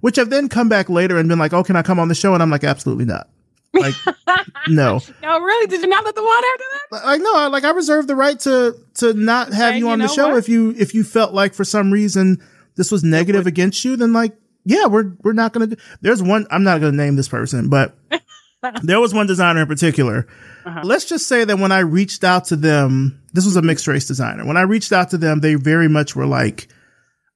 [0.01, 2.15] which have then come back later and been like, oh, can I come on the
[2.15, 2.35] show?
[2.35, 3.29] And I'm like, absolutely not.
[3.73, 3.95] Like,
[4.69, 5.01] no.
[5.23, 5.67] No, really?
[5.67, 7.07] Did you not let the water after that?
[7.07, 10.09] Like, no, like I reserve the right to, to not have you you on the
[10.09, 10.39] show what?
[10.39, 12.41] if you, if you felt like for some reason
[12.77, 14.33] this was negative against you, then like,
[14.65, 17.29] yeah, we're, we're not going to do, there's one, I'm not going to name this
[17.29, 17.97] person, but
[18.83, 20.27] there was one designer in particular.
[20.65, 20.81] Uh-huh.
[20.85, 24.07] Let's just say that when I reached out to them, this was a mixed race
[24.07, 24.47] designer.
[24.47, 26.69] When I reached out to them, they very much were like,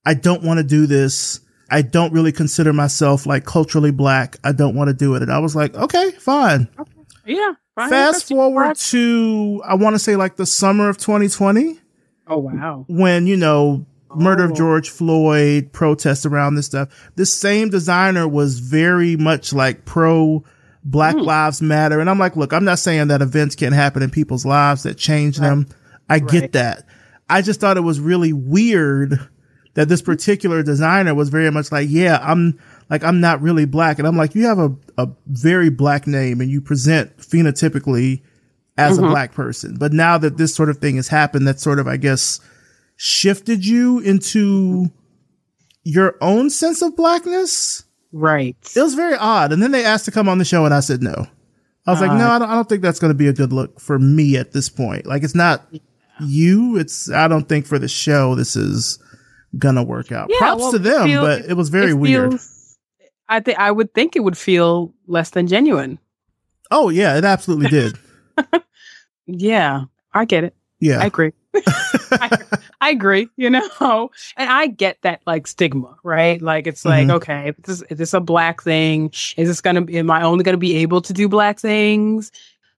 [0.06, 1.40] I don't want to do this.
[1.70, 4.36] I don't really consider myself like culturally black.
[4.42, 5.22] I don't want to do it.
[5.22, 6.68] And I was like, okay, fine.
[7.26, 7.52] Yeah.
[7.74, 11.78] fine, Fast forward to, I want to say like the summer of 2020
[12.26, 12.86] Oh wow.
[12.88, 14.54] when, you know, murder of Oh.
[14.54, 16.88] George Floyd, protests around this stuff.
[17.16, 20.42] This same designer was very much like pro
[20.84, 21.22] Black Hmm.
[21.22, 22.00] Lives Matter.
[22.00, 24.96] And I'm like, look, I'm not saying that events can't happen in people's lives that
[24.96, 25.66] change them.
[26.08, 26.86] I get that.
[27.28, 29.18] I just thought it was really weird
[29.74, 32.58] that this particular designer was very much like, yeah, I'm
[32.90, 33.98] like, I'm not really black.
[33.98, 38.22] And I'm like, you have a, a very black name and you present phenotypically
[38.76, 39.06] as mm-hmm.
[39.06, 39.76] a black person.
[39.78, 42.40] But now that this sort of thing has happened, that sort of, I guess,
[42.96, 44.90] shifted you into
[45.84, 47.84] your own sense of blackness.
[48.12, 48.56] Right.
[48.74, 49.52] It was very odd.
[49.52, 51.26] And then they asked to come on the show and I said no.
[51.86, 53.32] I was uh, like, no, I don't, I don't think that's going to be a
[53.32, 55.06] good look for me at this point.
[55.06, 55.66] Like, it's not
[56.20, 56.76] you.
[56.76, 58.98] It's, I don't think for the show, this is
[59.58, 60.28] going to work out.
[60.30, 62.32] Yeah, Props well, to them, feel, but it was very it weird.
[62.32, 62.78] Feels,
[63.28, 65.98] I think, I would think it would feel less than genuine.
[66.70, 67.98] Oh, yeah, it absolutely did.
[69.26, 70.54] yeah, I get it.
[70.80, 71.00] Yeah.
[71.00, 71.32] I agree.
[71.56, 72.38] I,
[72.80, 76.40] I, agree, you know, and I get that like stigma, right?
[76.40, 77.16] Like it's like, mm-hmm.
[77.16, 79.10] okay, is, is this a black thing?
[79.36, 82.30] Is this gonna be, am I only gonna be able to do black things?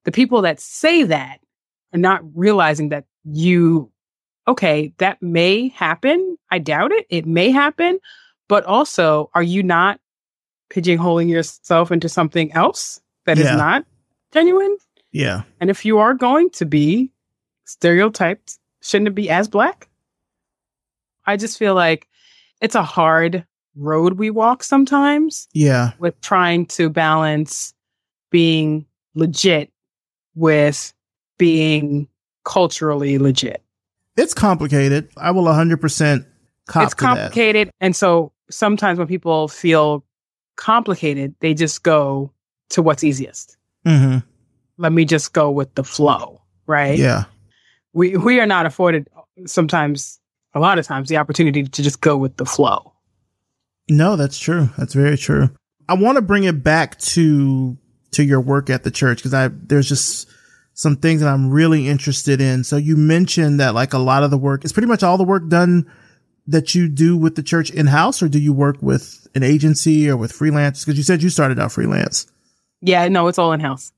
[0.05, 1.41] The people that say that
[1.93, 3.91] are not realizing that you,
[4.49, 6.39] okay, that may happen.
[6.51, 7.07] I doubt it.
[7.11, 8.01] It may happen,
[8.49, 10.01] but also, are you not
[10.71, 13.51] pigeonholing yourself into something else that yeah.
[13.51, 13.85] is not
[14.33, 14.77] genuine?
[15.13, 15.43] Yeah.
[15.61, 17.11] And if you are going to be
[17.65, 19.89] stereotyped, shouldn't it be as black?
[21.27, 22.09] I just feel like
[22.61, 23.45] it's a hard
[23.77, 25.49] road we walk sometimes.
[25.53, 25.93] Yeah.
[25.99, 27.75] With trying to balance
[28.31, 29.73] being legit
[30.35, 30.93] with
[31.39, 32.07] being
[32.45, 33.63] culturally legit.
[34.17, 35.09] It's complicated.
[35.17, 36.25] I will 100%
[36.67, 37.69] cop It's complicated.
[37.69, 37.75] That.
[37.81, 40.05] And so sometimes when people feel
[40.57, 42.33] complicated, they just go
[42.71, 43.57] to what's easiest.
[43.85, 44.19] Mm-hmm.
[44.77, 46.99] Let me just go with the flow, right?
[46.99, 47.25] Yeah
[47.93, 49.09] we we are not afforded
[49.47, 50.20] sometimes
[50.55, 52.93] a lot of times the opportunity to just go with the flow.
[53.89, 54.71] No, that's true.
[54.79, 55.51] That's very true.
[55.89, 57.77] I want to bring it back to
[58.13, 60.29] to your work at the church because I there's just
[60.75, 62.65] some things that I'm really interested in.
[62.65, 65.25] So you mentioned that like a lot of the work is pretty much all the
[65.25, 65.91] work done
[66.47, 70.09] that you do with the church in house, or do you work with an agency
[70.09, 70.85] or with freelance?
[70.85, 72.27] Because you said you started out freelance.
[72.81, 73.93] Yeah, no, it's all in house.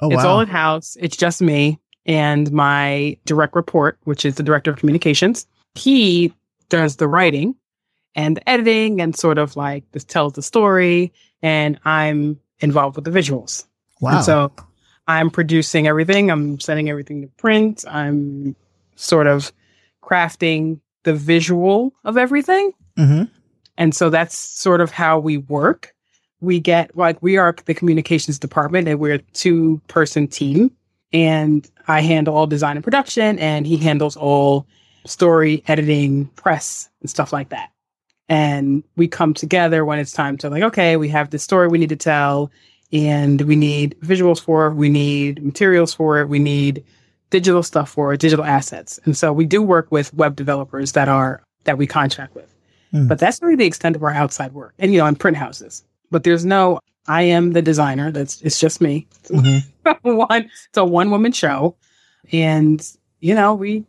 [0.00, 0.28] Oh, it's wow.
[0.28, 0.96] all in house.
[1.00, 5.46] It's just me and my direct report, which is the director of communications,
[5.78, 6.32] he
[6.68, 7.54] does the writing
[8.14, 11.12] and the editing and sort of like this tells the story.
[11.42, 13.64] And I'm involved with the visuals.
[14.00, 14.16] Wow.
[14.16, 14.52] And so
[15.06, 16.30] I'm producing everything.
[16.30, 17.84] I'm sending everything to print.
[17.88, 18.56] I'm
[18.96, 19.52] sort of
[20.02, 22.72] crafting the visual of everything.
[22.96, 23.24] Mm-hmm.
[23.76, 25.94] And so that's sort of how we work.
[26.40, 30.72] We get like we are the communications department and we're a two person team
[31.12, 34.66] and I handle all design and production, and he handles all
[35.08, 37.70] story, editing, press, and stuff like that.
[38.28, 41.78] And we come together when it's time to like, okay, we have this story we
[41.78, 42.50] need to tell,
[42.92, 46.84] and we need visuals for it, we need materials for it, we need
[47.30, 48.98] digital stuff for it, digital assets.
[49.04, 52.54] And so we do work with web developers that are that we contract with.
[52.92, 53.08] Mm.
[53.08, 54.74] But that's really the extent of our outside work.
[54.78, 55.84] And you know, in print houses.
[56.10, 58.10] But there's no I am the designer.
[58.10, 59.06] That's it's just me.
[59.24, 59.90] Mm-hmm.
[60.16, 61.76] one it's a one woman show.
[62.32, 62.86] And
[63.20, 63.84] you know, we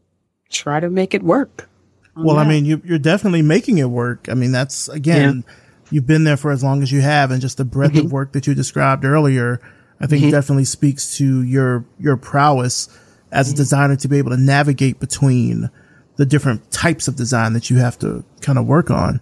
[0.50, 1.70] try to make it work.
[2.16, 2.46] Well, that.
[2.46, 4.28] I mean, you, are definitely making it work.
[4.30, 5.54] I mean, that's again, yeah.
[5.92, 8.08] you've been there for as long as you have, and just the breadth mm-hmm.
[8.08, 9.62] of work that you described earlier,
[10.00, 10.32] I think mm-hmm.
[10.32, 12.90] definitely speaks to your your prowess
[13.32, 13.58] as a mm-hmm.
[13.58, 15.70] designer to be able to navigate between
[16.18, 19.22] the different types of design that you have to kind of work on.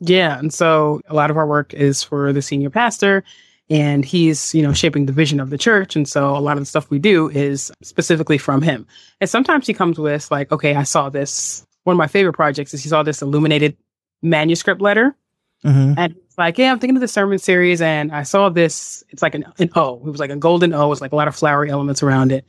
[0.00, 0.38] Yeah.
[0.38, 3.24] And so a lot of our work is for the senior pastor
[3.68, 5.96] and he's, you know, shaping the vision of the church.
[5.96, 8.86] And so a lot of the stuff we do is specifically from him.
[9.20, 11.66] And sometimes he comes with like, okay, I saw this.
[11.84, 13.76] One of my favorite projects is he saw this illuminated
[14.22, 15.16] manuscript letter.
[15.64, 15.98] Mm-hmm.
[15.98, 19.02] And it's like, yeah, I'm thinking of the sermon series and I saw this.
[19.10, 19.96] It's like an, an O.
[20.06, 20.86] It was like a golden O.
[20.86, 22.44] It was like a lot of flowery elements around it.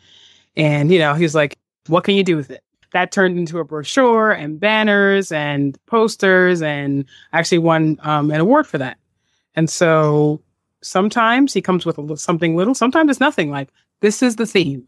[0.56, 2.64] And, you know, he was like, what can you do with it?
[2.94, 8.66] that turned into a brochure and banners and posters and actually won um, an award
[8.66, 8.98] for that.
[9.56, 10.42] And so
[10.88, 13.70] sometimes he comes with a, something little, sometimes it's nothing like
[14.00, 14.88] this is the theme.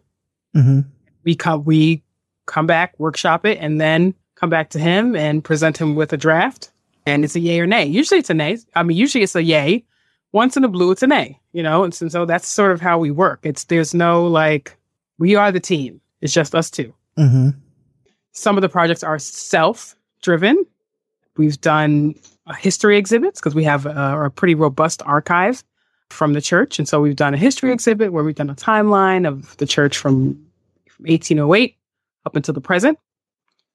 [0.55, 0.81] Mm-hmm.
[1.23, 2.03] We come, we
[2.45, 6.17] come back, workshop it, and then come back to him and present him with a
[6.17, 6.71] draft.
[7.05, 7.85] And it's a yay or nay.
[7.85, 8.57] Usually it's a nay.
[8.75, 9.83] I mean, usually it's a yay.
[10.31, 11.83] Once in a blue, it's a nay, you know?
[11.83, 13.39] And, and so that's sort of how we work.
[13.43, 14.77] It's, there's no like,
[15.17, 15.99] we are the team.
[16.21, 17.49] It's just us 2 mm-hmm.
[18.31, 20.65] Some of the projects are self driven.
[21.35, 25.63] We've done uh, history exhibits because we have a, a pretty robust archive
[26.09, 26.79] from the church.
[26.79, 29.97] And so we've done a history exhibit where we've done a timeline of the church
[29.97, 30.33] from,
[30.87, 31.75] from 1808
[32.25, 32.99] up until the present.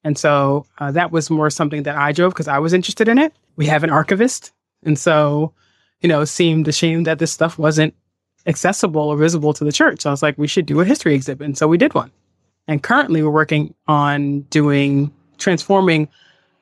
[0.03, 3.17] And so uh, that was more something that I drove because I was interested in
[3.17, 3.33] it.
[3.55, 4.51] We have an archivist.
[4.83, 5.53] And so,
[6.01, 7.95] you know, seemed a shame that this stuff wasn't
[8.45, 10.01] accessible or visible to the church.
[10.01, 11.45] So I was like, we should do a history exhibit.
[11.45, 12.11] And so we did one.
[12.67, 16.07] And currently we're working on doing transforming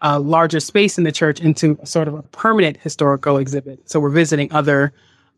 [0.02, 3.90] a larger space in the church into sort of a permanent historical exhibit.
[3.90, 4.94] So we're visiting other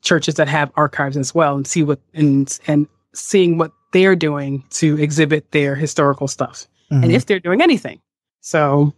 [0.05, 4.63] churches that have archives as well and see what and and seeing what they're doing
[4.69, 7.03] to exhibit their historical stuff mm-hmm.
[7.03, 7.99] and if they're doing anything.
[8.41, 8.93] So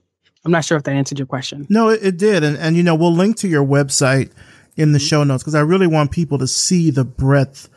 [0.46, 1.68] I'm not sure if that answered your question.
[1.70, 2.44] No, it, it did.
[2.44, 4.32] And, and, you know, we'll link to your website
[4.76, 5.06] in the mm-hmm.
[5.06, 7.70] show notes because I really want people to see the breadth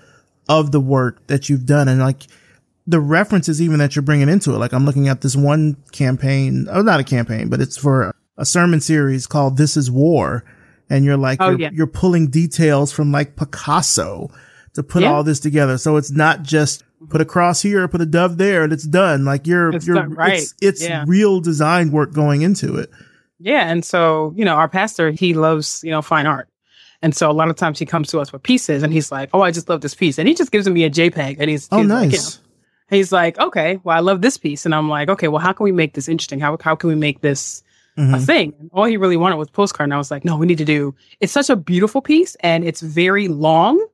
[0.49, 2.23] of the work that you've done and like
[2.87, 4.59] the references even that you're bringing into it.
[4.59, 8.45] Like I'm looking at this one campaign, oh, not a campaign, but it's for a
[8.45, 10.45] sermon series called This is War.
[10.91, 11.71] And you're like, oh, you're, yeah.
[11.73, 14.31] you're pulling details from like Picasso
[14.75, 15.13] to put yeah.
[15.13, 15.79] all this together.
[15.79, 19.25] So it's not just put a cross here, put a dove there, and it's done.
[19.25, 20.41] Like you're, it's you're, right.
[20.41, 21.05] it's, it's yeah.
[21.07, 22.91] real design work going into it.
[23.39, 23.71] Yeah.
[23.71, 26.49] And so, you know, our pastor, he loves, you know, fine art.
[27.03, 29.31] And so a lot of times he comes to us with pieces and he's like,
[29.33, 30.19] Oh, I just love this piece.
[30.19, 32.03] And he just gives me a JPEG and he's, oh, he's nice.
[32.03, 32.51] Like, you know,
[32.91, 34.67] he's like, okay, well, I love this piece.
[34.67, 36.41] And I'm like, okay, well, how can we make this interesting?
[36.41, 37.63] How, how can we make this
[37.97, 38.15] mm-hmm.
[38.15, 38.55] a thing?
[38.59, 39.87] And all he really wanted was postcard.
[39.87, 42.65] And I was like, no, we need to do, it's such a beautiful piece and
[42.65, 43.85] it's very long.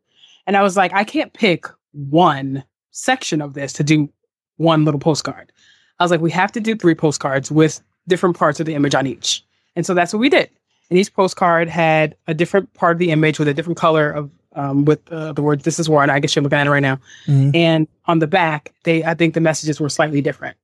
[0.46, 4.08] And I was like, I can't pick one section of this to do
[4.56, 5.52] one little postcard.
[5.98, 8.94] I was like, we have to do three postcards with different parts of the image
[8.94, 9.44] on each.
[9.74, 10.50] And so that's what we did.
[10.90, 14.30] And each postcard had a different part of the image with a different color of
[14.54, 16.70] um, with uh, the words "This is war," and I guess you're looking at it
[16.70, 16.96] right now.
[17.26, 17.50] Mm-hmm.
[17.54, 20.56] And on the back, they I think the messages were slightly different.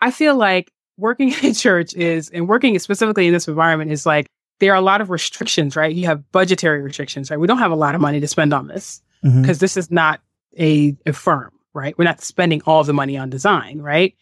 [0.00, 4.04] I feel like working in a church is, and working specifically in this environment is
[4.04, 4.26] like
[4.60, 5.94] there are a lot of restrictions, right?
[5.94, 7.38] You have budgetary restrictions, right?
[7.38, 9.52] We don't have a lot of money to spend on this because mm-hmm.
[9.52, 10.20] this is not
[10.58, 11.96] a, a firm, right?
[11.96, 14.14] We're not spending all the money on design, right?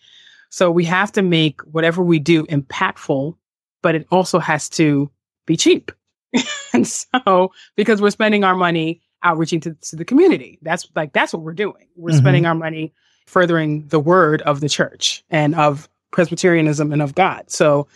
[0.51, 3.37] So we have to make whatever we do impactful,
[3.83, 5.11] but it also has to
[5.47, 5.91] be cheap.
[6.73, 11.33] and so because we're spending our money outreaching to, to the community, that's like that's
[11.33, 11.89] what we're doing.
[11.97, 12.19] We're mm-hmm.
[12.19, 12.93] spending our money
[13.27, 17.45] furthering the word of the church and of Presbyterianism and of God.
[17.51, 17.87] So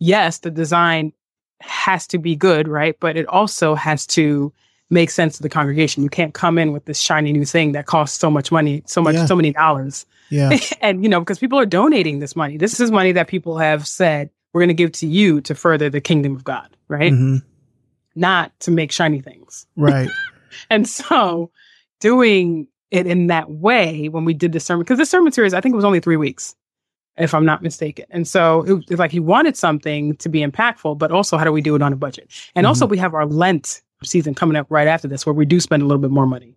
[0.00, 1.14] yes, the design
[1.62, 2.94] has to be good, right?
[3.00, 4.52] But it also has to
[4.90, 6.02] make sense to the congregation.
[6.02, 9.00] You can't come in with this shiny new thing that costs so much money, so
[9.00, 9.24] much, yeah.
[9.24, 10.04] so many dollars.
[10.28, 10.58] Yeah.
[10.82, 12.58] and, you know, because people are donating this money.
[12.58, 15.88] This is money that people have said, we're going to give to you to further
[15.88, 17.14] the kingdom of God, right?
[17.14, 17.36] Mm-hmm.
[18.14, 19.66] Not to make shiny things.
[19.74, 20.10] Right.
[20.70, 21.50] and so
[21.98, 25.62] doing it in that way when we did the sermon, because the sermon series, I
[25.62, 26.54] think it was only three weeks,
[27.20, 28.06] if I'm not mistaken.
[28.10, 31.52] And so it was like he wanted something to be impactful, but also how do
[31.52, 32.30] we do it on a budget?
[32.54, 32.68] And mm-hmm.
[32.68, 35.82] also we have our Lent season coming up right after this where we do spend
[35.82, 36.56] a little bit more money.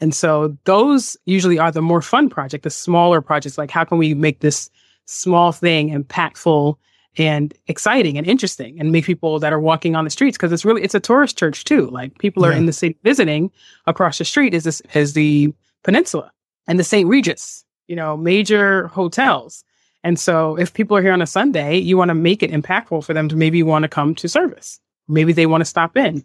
[0.00, 3.98] And so those usually are the more fun project, the smaller projects, like how can
[3.98, 4.70] we make this
[5.06, 6.76] small thing impactful
[7.16, 10.64] and exciting and interesting and make people that are walking on the streets because it's
[10.64, 11.88] really it's a tourist church too.
[11.90, 12.58] Like people are yeah.
[12.58, 13.50] in the city visiting
[13.86, 15.52] across the street is this is the
[15.84, 16.32] peninsula
[16.66, 17.08] and the St.
[17.08, 19.64] Regis, you know, major hotels.
[20.04, 23.04] And so if people are here on a Sunday, you want to make it impactful
[23.04, 24.78] for them to maybe want to come to service.
[25.08, 26.24] Maybe they want to stop in.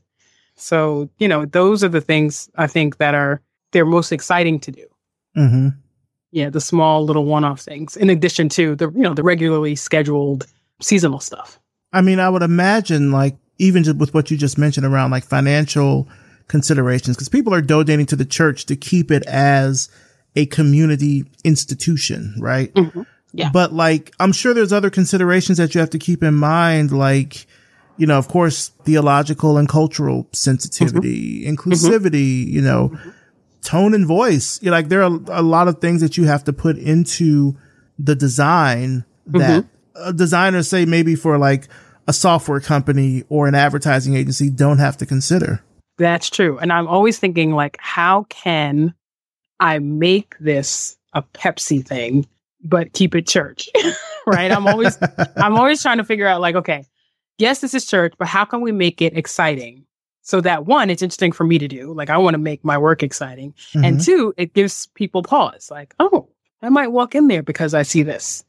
[0.55, 4.71] So, you know, those are the things I think that are they're most exciting to
[4.71, 4.85] do.
[5.37, 5.69] Mm-hmm.
[6.31, 10.45] Yeah, the small little one-off things, in addition to the you know the regularly scheduled
[10.79, 11.59] seasonal stuff.
[11.91, 15.23] I mean, I would imagine like even just with what you just mentioned around like
[15.23, 16.07] financial
[16.47, 19.89] considerations, because people are donating to the church to keep it as
[20.35, 22.71] a community institution, right?
[22.73, 23.01] Mm-hmm.
[23.31, 23.49] Yeah.
[23.51, 27.45] But like, I'm sure there's other considerations that you have to keep in mind, like,
[27.97, 31.53] you know, of course, theological and cultural sensitivity, mm-hmm.
[31.53, 32.55] inclusivity, mm-hmm.
[32.55, 33.09] you know, mm-hmm.
[33.61, 34.61] tone and voice.
[34.61, 37.57] You know, like there are a lot of things that you have to put into
[37.97, 39.67] the design that mm-hmm
[40.15, 41.67] designers say maybe for like
[42.07, 45.61] a software company or an advertising agency don't have to consider.
[45.97, 46.57] That's true.
[46.57, 48.93] And I'm always thinking like, how can
[49.59, 52.25] I make this a Pepsi thing,
[52.61, 53.69] but keep it church?
[54.27, 54.51] right.
[54.51, 54.97] I'm always,
[55.37, 56.85] I'm always trying to figure out like, okay,
[57.37, 59.85] yes, this is church, but how can we make it exciting?
[60.21, 61.93] So that one, it's interesting for me to do.
[61.93, 63.53] Like I want to make my work exciting.
[63.53, 63.83] Mm-hmm.
[63.83, 65.69] And two, it gives people pause.
[65.71, 66.29] Like, oh,
[66.61, 68.43] I might walk in there because I see this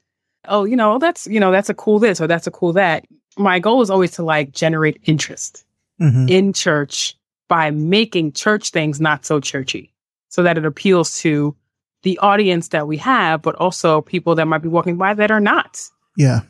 [0.49, 3.05] oh, you know, that's, you know, that's a cool this or that's a cool that.
[3.39, 5.65] My goal is always to like generate interest
[6.01, 6.29] mm-hmm.
[6.29, 7.17] in church
[7.49, 9.93] by making church things not so churchy
[10.29, 11.57] so that it appeals to
[12.03, 15.41] the audience that we have, but also people that might be walking by that are
[15.41, 15.81] not.
[16.17, 16.41] Yeah.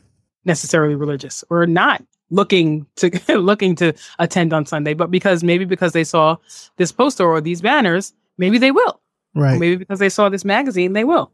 [0.45, 5.93] Necessarily religious or not looking to looking to attend on Sunday, but because maybe because
[5.93, 6.37] they saw
[6.77, 8.99] this poster or these banners, maybe they will.
[9.35, 9.55] Right.
[9.55, 11.31] Or maybe because they saw this magazine, they will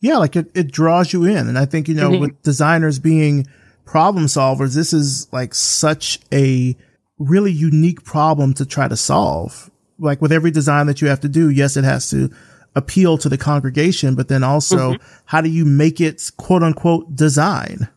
[0.00, 1.48] yeah, like it, it draws you in.
[1.48, 2.20] And I think, you know, mm-hmm.
[2.20, 3.46] with designers being
[3.84, 6.76] problem solvers, this is like such a
[7.18, 9.70] really unique problem to try to solve.
[9.98, 12.30] Like with every design that you have to do, yes, it has to
[12.76, 15.20] appeal to the congregation, but then also mm-hmm.
[15.24, 17.88] how do you make it quote unquote design?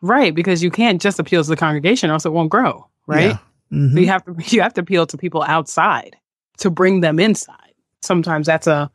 [0.00, 2.88] Right, because you can't just appeal to the congregation, or else it won't grow.
[3.06, 3.30] Right.
[3.30, 3.38] Yeah.
[3.72, 3.92] Mhm.
[3.92, 6.16] So you have to you have to appeal to people outside
[6.58, 7.74] to bring them inside.
[8.00, 8.90] Sometimes that's a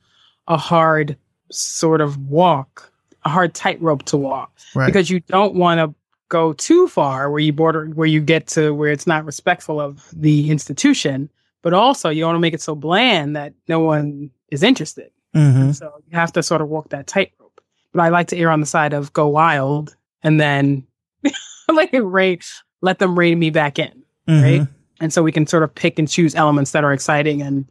[0.47, 1.17] a hard
[1.51, 2.91] sort of walk,
[3.23, 4.88] a hard tightrope to walk right.
[4.88, 5.93] because you don't want to
[6.29, 10.07] go too far where you border where you get to where it's not respectful of
[10.13, 11.29] the institution,
[11.61, 15.11] but also you don't want to make it so bland that no one is interested.
[15.36, 15.75] Mhm.
[15.75, 17.59] So you have to sort of walk that tightrope.
[17.93, 20.86] But I like to err on the side of go wild and then
[21.73, 22.39] let it rain,
[22.81, 24.41] let them rein me back in Mhm.
[24.43, 24.67] right?
[25.01, 27.65] And so we can sort of pick and choose elements that are exciting and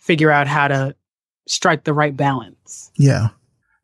[0.00, 0.94] figure out how to
[1.46, 2.90] strike the right balance.
[2.96, 3.28] Yeah.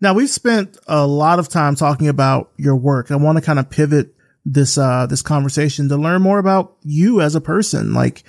[0.00, 3.10] Now we've spent a lot of time talking about your work.
[3.10, 4.14] I want to kind of pivot
[4.44, 7.92] this uh this conversation to learn more about you as a person.
[7.92, 8.22] Like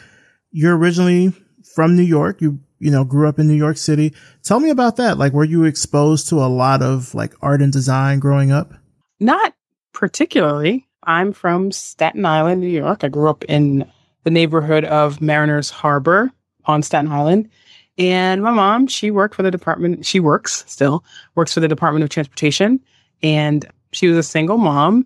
[0.52, 1.32] you're originally
[1.76, 2.42] from New York.
[2.42, 4.14] You you know grew up in New York City.
[4.44, 5.18] Tell me about that.
[5.18, 8.74] Like were you exposed to a lot of like art and design growing up?
[9.20, 9.54] Not
[9.94, 10.88] particularly.
[11.04, 13.04] I'm from Staten Island, New York.
[13.04, 13.90] I grew up in
[14.24, 16.32] the neighborhood of Mariners Harbor
[16.66, 17.50] on Staten Island.
[17.98, 21.04] And my mom, she worked for the department, she works still,
[21.36, 22.80] works for the Department of Transportation.
[23.22, 25.06] And she was a single mom.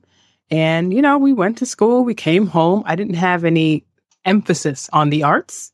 [0.51, 2.83] And, you know, we went to school, we came home.
[2.85, 3.83] I didn't have any
[4.25, 5.72] emphasis on the arts.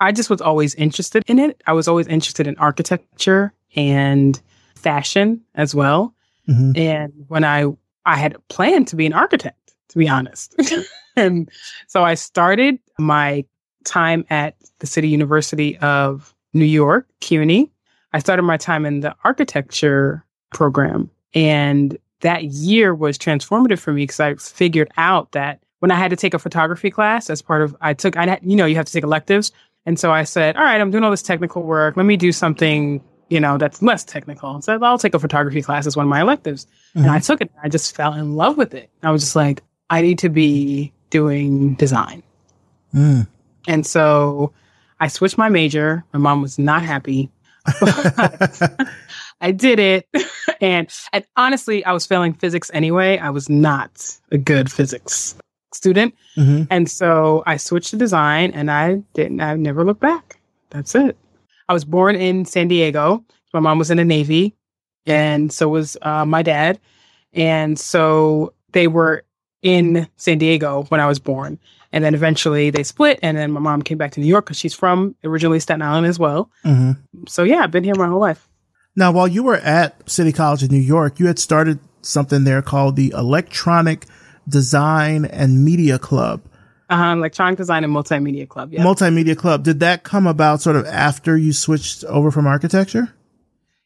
[0.00, 1.62] I just was always interested in it.
[1.66, 4.40] I was always interested in architecture and
[4.74, 6.14] fashion as well.
[6.48, 6.76] Mhm.
[6.76, 7.66] And when I
[8.06, 10.54] I had planned to be an architect, to be honest.
[11.16, 11.50] and
[11.86, 13.44] so I started my
[13.84, 17.70] time at the City University of New York, CUNY.
[18.12, 21.10] I started my time in the architecture program.
[21.34, 26.10] And that year was transformative for me because I figured out that when I had
[26.10, 28.76] to take a photography class as part of, I took, I had, you know, you
[28.76, 29.52] have to take electives.
[29.86, 31.96] And so I said, all right, I'm doing all this technical work.
[31.96, 34.60] Let me do something, you know, that's less technical.
[34.62, 36.66] So I'll take a photography class as one of my electives.
[36.94, 37.50] And I took it.
[37.62, 38.90] I just fell in love with it.
[39.02, 42.22] I was just like, I need to be doing design.
[42.94, 43.26] Mm.
[43.66, 44.52] And so
[45.00, 46.04] I switched my major.
[46.12, 47.30] My mom was not happy.
[49.40, 50.08] I did it.
[50.60, 53.18] and, and honestly, I was failing physics anyway.
[53.18, 55.36] I was not a good physics
[55.72, 56.14] student.
[56.36, 56.66] Mhm.
[56.70, 60.40] And so I switched to design and I didn't, I never looked back.
[60.70, 61.16] That's it.
[61.68, 63.24] I was born in San Diego.
[63.54, 64.54] My mom was in the Navy
[65.06, 66.78] and so was uh, my dad.
[67.32, 69.24] And so they were
[69.62, 71.58] in San Diego when I was born.
[71.92, 73.18] And then eventually they split.
[73.22, 76.06] And then my mom came back to New York because she's from originally Staten Island
[76.06, 76.50] as well.
[76.64, 76.96] Mhm.
[77.28, 78.48] So yeah, I've been here my whole life.
[78.96, 82.62] Now, while you were at City College of New York, you had started something there
[82.62, 84.06] called the Electronic
[84.50, 86.42] Design and Media Club.
[86.90, 88.72] Uh, electronic design and multimedia club.
[88.72, 88.82] Yeah.
[88.82, 89.62] Multimedia Club.
[89.62, 93.14] Did that come about sort of after you switched over from architecture?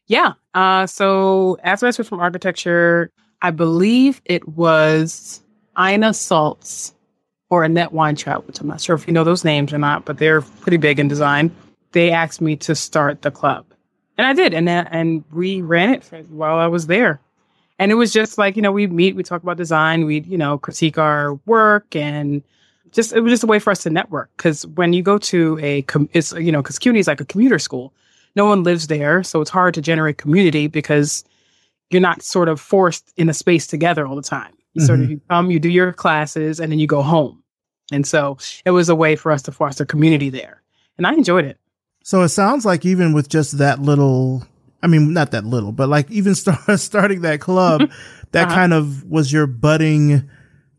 [0.07, 0.33] Yeah.
[0.55, 3.11] Uh, so after I switched from architecture,
[3.43, 5.41] I believe it was
[5.79, 6.93] Ina Saltz
[7.49, 10.17] or Annette Weintraub, which I'm not sure if you know those names or not, but
[10.17, 11.55] they're pretty big in design.
[11.91, 13.65] They asked me to start the club,
[14.17, 17.21] and I did, and that, and we ran it for, while I was there.
[17.77, 20.37] And it was just like you know we meet, we talk about design, we you
[20.37, 22.43] know critique our work, and
[22.91, 24.31] just it was just a way for us to network.
[24.37, 27.25] Because when you go to a, com- it's you know because CUNY is like a
[27.25, 27.93] commuter school,
[28.35, 31.23] no one lives there, so it's hard to generate community because
[31.89, 34.53] you're not sort of forced in a space together all the time.
[34.73, 35.11] You sort of mm-hmm.
[35.13, 37.41] you come, you do your classes, and then you go home.
[37.91, 40.61] And so it was a way for us to foster community there,
[40.97, 41.59] and I enjoyed it.
[42.03, 44.45] So it sounds like even with just that little,
[44.85, 47.89] I mean, not that little, but like even start, starting that club,
[48.31, 48.55] that Uh-huh.
[48.55, 50.29] kind of was your budding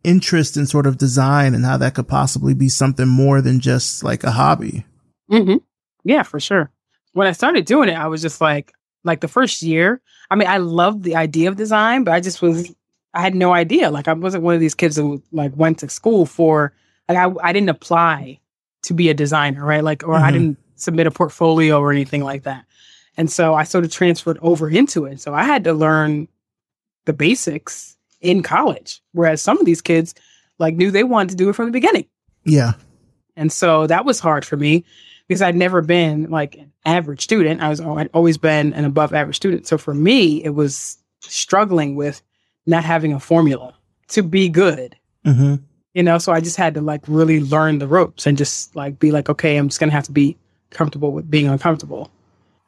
[0.04, 4.04] interest in sort of design and how that could possibly be something more than just
[4.04, 4.84] like a hobby.
[5.28, 5.56] hmm
[6.04, 6.70] Yeah, for sure.
[7.14, 10.00] When I started doing it, I was just like, like the first year.
[10.30, 12.72] I mean, I loved the idea of design, but I just was,
[13.14, 13.90] I had no idea.
[13.90, 16.72] Like, I wasn't one of these kids who like went to school for,
[17.08, 18.38] like, I, I didn't apply
[18.82, 19.82] to be a designer, right?
[19.82, 20.32] Like, or I Mhm.
[20.32, 22.64] didn't submit a portfolio or anything like that.
[23.16, 25.20] And so I sort of transferred over into it.
[25.20, 26.28] So I had to learn
[27.06, 30.14] the basics in college, whereas some of these kids
[30.58, 32.06] like knew they wanted to do it from the beginning.
[32.44, 32.72] Yeah.
[33.36, 34.84] And so that was hard for me
[35.28, 37.60] because I'd never been like an average student.
[37.60, 39.66] I was I'd always been an above average student.
[39.66, 42.22] So for me, it was struggling with
[42.66, 43.74] not having a formula
[44.08, 44.96] to be good.
[45.24, 45.56] hmm
[45.94, 48.98] You know, so I just had to like really learn the ropes and just like
[48.98, 50.36] be like, okay, I'm just gonna have to be
[50.70, 52.10] comfortable with being uncomfortable.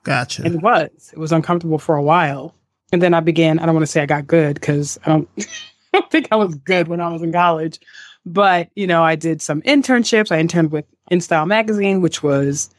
[0.09, 0.43] Gotcha.
[0.43, 1.11] And it was.
[1.13, 2.55] It was uncomfortable for a while.
[2.93, 5.29] And then I began, I don't want to say I got good because I don't,
[5.39, 7.79] I don't think I was good when I was in college.
[8.25, 10.33] But, you know, I did some internships.
[10.33, 12.71] I interned with InStyle Magazine, which was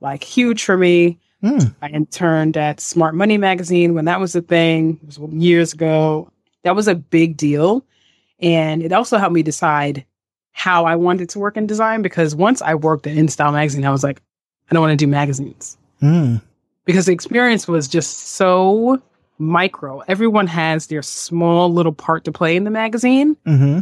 [0.00, 1.18] like huge for me.
[1.44, 1.74] Mm.
[1.82, 4.98] I interned at Smart Money Magazine when that was a thing.
[5.02, 6.32] It was years ago.
[6.62, 7.84] That was a big deal.
[8.40, 10.06] And it also helped me decide
[10.52, 13.90] how I wanted to work in design because once I worked at InStyle magazine, I
[13.90, 14.22] was like,
[14.70, 15.76] I don't want to do magazines.
[16.02, 16.40] Mm.
[16.88, 19.00] Because the experience was just so
[19.38, 20.00] micro.
[20.08, 23.36] Everyone has their small little part to play in the magazine.
[23.44, 23.80] hmm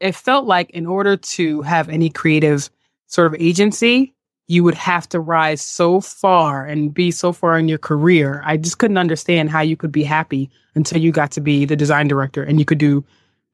[0.00, 2.68] It felt like in order to have any creative
[3.06, 4.14] sort of agency,
[4.48, 8.42] you would have to rise so far and be so far in your career.
[8.44, 11.76] I just couldn't understand how you could be happy until you got to be the
[11.76, 13.04] design director and you could do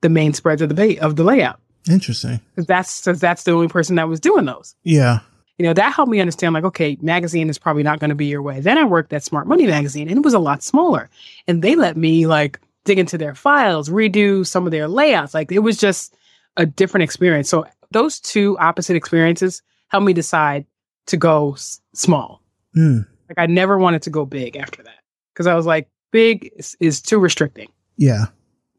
[0.01, 1.61] the main spreads of the ba- of the layout.
[1.88, 2.40] Interesting.
[2.57, 4.74] that's 'cause that's the only person that was doing those.
[4.82, 5.20] Yeah.
[5.59, 8.26] You know, that helped me understand like, okay, magazine is probably not going to be
[8.26, 8.61] your way.
[8.61, 11.11] Then I worked at Smart Money magazine and it was a lot smaller.
[11.48, 15.34] And they let me like dig into their files, redo some of their layouts.
[15.34, 16.14] Like it was just
[16.56, 17.48] a different experience.
[17.48, 20.64] So those two opposite experiences helped me decide
[21.06, 22.40] to go s- small.
[22.76, 23.06] Mm.
[23.28, 25.00] Like I never wanted to go big after that
[25.34, 27.68] because I was like, big is, is too restricting.
[27.96, 28.26] Yeah.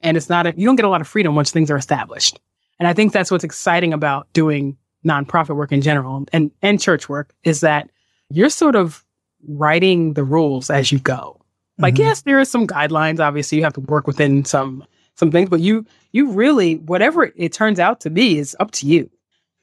[0.01, 2.39] And it's not, a, you don't get a lot of freedom once things are established.
[2.80, 7.08] And I think that's what's exciting about doing nonprofit work in general and, and church
[7.10, 7.89] work is that
[8.30, 9.06] you're sort of
[9.47, 11.39] writing the rules as you go.
[11.78, 12.00] Like, Mhm.
[12.00, 13.20] yes, there are some guidelines.
[13.20, 14.84] Obviously, you have to work within some
[15.16, 18.86] some things, but you you really whatever it turns out to be is up to
[18.88, 19.10] you.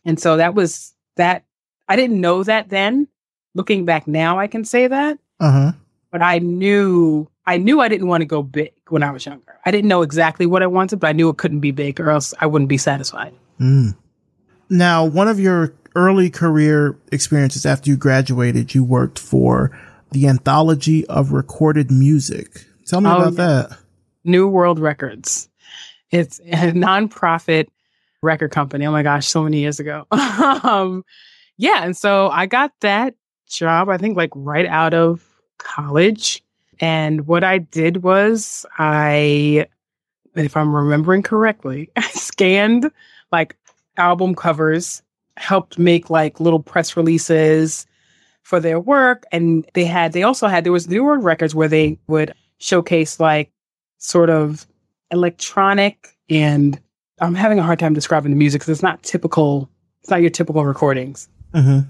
[0.05, 1.45] And so that was that.
[1.89, 3.07] I didn't know that then.
[3.55, 5.72] Looking back now, I can say that Uh huh.
[6.11, 9.59] but I knew I knew I didn't want to go big when I was younger.
[9.64, 12.11] I didn't know exactly what I wanted, but I knew it couldn't be big or
[12.11, 13.32] else I wouldn't be satisfied.
[13.61, 13.95] Mm.
[14.68, 19.76] Now, one of your early career experiences after you graduated, you worked for
[20.12, 22.66] the Anthology of Recorded Music.
[22.86, 23.78] Tell me Oh, about that.
[24.24, 25.48] New World Records.
[26.10, 27.68] It's a nonprofit
[28.22, 28.86] record company.
[28.86, 30.06] Oh my gosh, so many years ago.
[30.10, 31.04] um,
[31.56, 33.14] yeah, and so I got that
[33.48, 35.24] job, I think like right out of
[35.58, 36.42] college.
[36.80, 39.66] And what I did was I,
[40.34, 42.90] if I'm remembering correctly, I scanned
[43.32, 43.56] like
[43.97, 45.03] album covers,
[45.36, 47.86] helped make like little press releases
[48.42, 49.24] for their work.
[49.32, 53.20] And they had, they also had, there was New World Records where they would showcase
[53.20, 53.51] like
[53.99, 54.66] sort of
[55.11, 56.80] electronic and
[57.20, 59.70] I'm having a hard time describing the music because it's not typical,
[60.01, 61.80] it's not your typical recordings hmm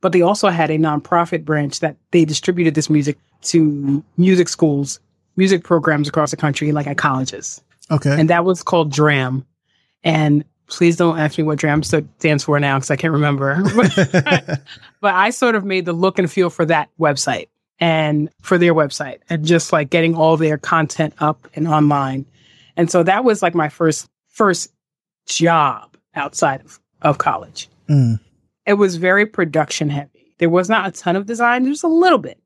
[0.00, 5.00] but they also had a nonprofit branch that they distributed this music to music schools,
[5.36, 7.62] music programs across the country, like at colleges.
[7.90, 8.18] Okay.
[8.18, 9.46] And that was called DRAM.
[10.02, 13.62] And please don't ask me what DRAM sto- stands for now because I can't remember.
[15.00, 17.48] but I sort of made the look and feel for that website
[17.78, 22.24] and for their website and just like getting all their content up and online.
[22.76, 24.72] And so that was like my first first
[25.26, 28.20] job outside of, of college Mm.
[28.66, 30.34] it was very production heavy.
[30.38, 32.38] There was not a ton of design, there was a little bit,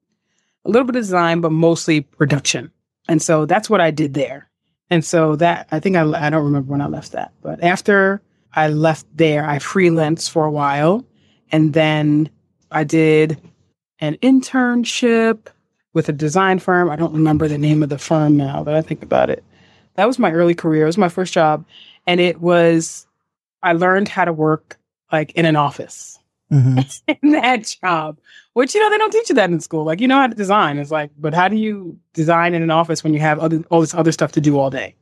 [0.65, 2.73] a little bit of design, but mostly production.
[3.09, 4.49] And so that's what I did there.
[4.91, 8.21] And so that I think I, I don't remember when I left that, but after
[8.53, 11.05] I left there, I freelanced for a while,
[11.51, 12.29] and then
[12.71, 13.41] I did
[14.01, 15.49] an internship
[15.93, 16.91] with a design firm.
[16.91, 19.43] I don't remember the name of the firm now that I think about it.
[19.95, 20.83] That was my early career.
[20.83, 21.65] It was my first job,
[22.07, 23.07] and it was
[23.63, 24.79] I learned how to work
[25.11, 26.19] like in an office
[26.55, 26.79] hmm
[27.23, 28.19] in that job,
[28.53, 29.85] which you know they don't teach you that in school.
[29.85, 30.79] Like you know how to design.
[30.79, 33.81] It's like, but how do you design in an office when you have other all
[33.81, 34.95] this other stuff to do all day?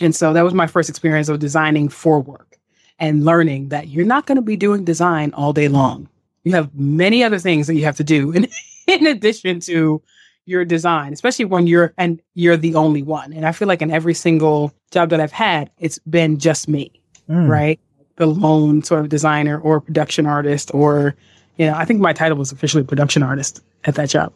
[0.00, 2.58] And so that was my first experience of designing for work
[2.98, 6.08] and learning that you're not going to be doing design all day long.
[6.44, 8.48] You have many other things that you have to do in,
[8.86, 10.00] in addition to
[10.46, 13.32] your design, especially when you're and you're the only one.
[13.32, 16.90] And I feel like in every single job that I've had, it's been just me
[17.28, 17.48] Mm.
[17.48, 17.80] right?
[18.16, 21.14] The lone sort of designer or production artist, or,
[21.56, 24.32] you know, I think my title was officially production artist at that job.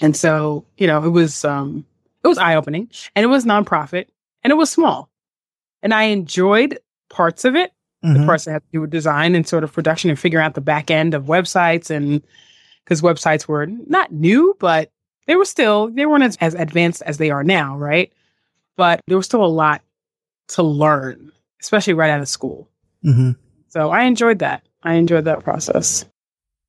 [0.00, 1.84] And so, you know, it was, um,
[2.24, 4.06] it was eye opening and it was nonprofit
[4.42, 5.08] and it was small.
[5.82, 6.78] And I enjoyed
[7.10, 8.26] parts of it, the Mhm.
[8.26, 10.60] parts that had to do with design and sort of production and figuring out the
[10.60, 11.90] back end of websites.
[11.90, 12.22] And
[12.84, 14.90] because websites were not new, but
[15.26, 18.12] they were still, they weren't as, as advanced as they are now, right?
[18.76, 19.82] But there was still a lot
[20.48, 21.30] to learn,
[21.62, 22.68] especially right out of school.
[23.04, 23.36] Mhm.
[23.68, 24.62] So I enjoyed that.
[24.82, 26.04] I enjoyed that process.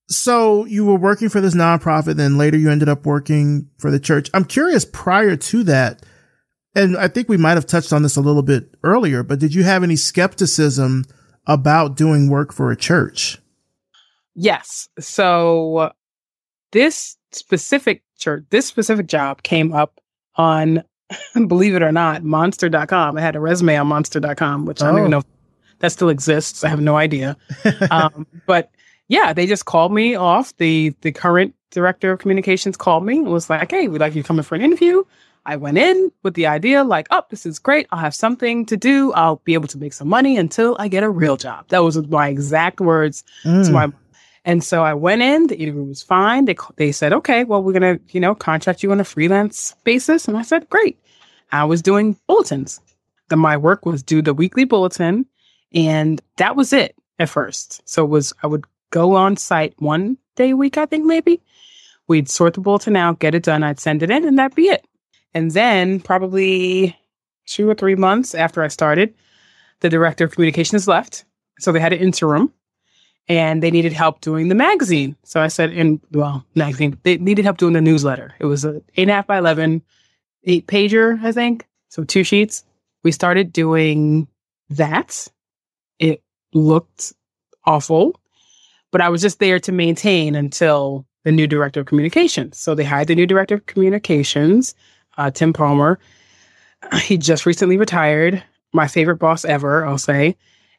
[0.08, 4.00] So you were working for this nonprofit, then later you ended up working for the
[4.00, 4.30] church.
[4.34, 6.06] I'm curious prior to that,
[6.76, 9.54] and I think we might have touched on this a little bit earlier, but did
[9.56, 11.06] you have any skepticism
[11.48, 13.40] about doing work for a church?
[14.36, 14.90] Yes.
[15.00, 15.92] So
[16.72, 20.00] this specific church, this specific job came up
[20.36, 20.84] on,
[21.48, 23.18] believe it or not, monster.com.
[23.18, 25.00] I had a resume on monster.com, which I don't Oh.
[25.00, 25.26] even know if
[25.86, 26.64] that still exists.
[26.64, 27.38] I have no idea.
[27.92, 28.72] um, but
[29.08, 30.56] yeah, they just called me off.
[30.58, 34.24] The the current director of communications called me and was like, "Hey, we'd like you
[34.24, 35.04] to come in for an interview.
[35.48, 37.86] I went in with the idea like, oh, this is great.
[37.92, 39.14] I'll have something to do.
[39.14, 41.68] I'll be able to make some money until I get a real job.
[41.68, 43.64] That was my exact words mm.
[43.64, 43.92] to my
[44.46, 46.46] and so I went in, the interview was fine.
[46.46, 49.76] They, they said, okay, well, we're going to, you know, contract you on a freelance
[49.84, 50.28] basis.
[50.28, 51.00] And I said, great.
[51.52, 52.80] I was doing bulletins.
[53.30, 55.26] The, my work was do the weekly bulletin.
[55.74, 57.82] And that was it at first.
[57.88, 61.42] So it was, I would go on site one day a week, I think maybe.
[62.08, 63.64] We'd sort the bulletin out, get it done.
[63.64, 64.86] I'd send it in and that'd be it.
[65.34, 66.98] And then probably
[67.46, 69.14] two or three months after I started,
[69.82, 71.26] the director of communications left.
[71.60, 72.54] So they had an interim
[73.28, 75.16] and they needed help doing the magazine.
[75.24, 78.34] So I said, in well, magazine, they needed help doing the newsletter.
[78.40, 79.82] It was a eight and a half by 11,
[80.44, 81.68] eight pager, I think.
[81.90, 82.64] So two sheets.
[83.04, 84.28] We started doing
[84.70, 85.28] that.
[86.00, 86.24] It
[86.54, 87.14] looked
[87.66, 88.20] awful,
[88.92, 92.58] but I was just there to maintain until the new director of communications.
[92.58, 94.76] So they hired the new director of communications,
[95.18, 96.00] uh, Tim Palmer.
[97.02, 100.36] He just recently retired, my favorite boss ever, I'll say.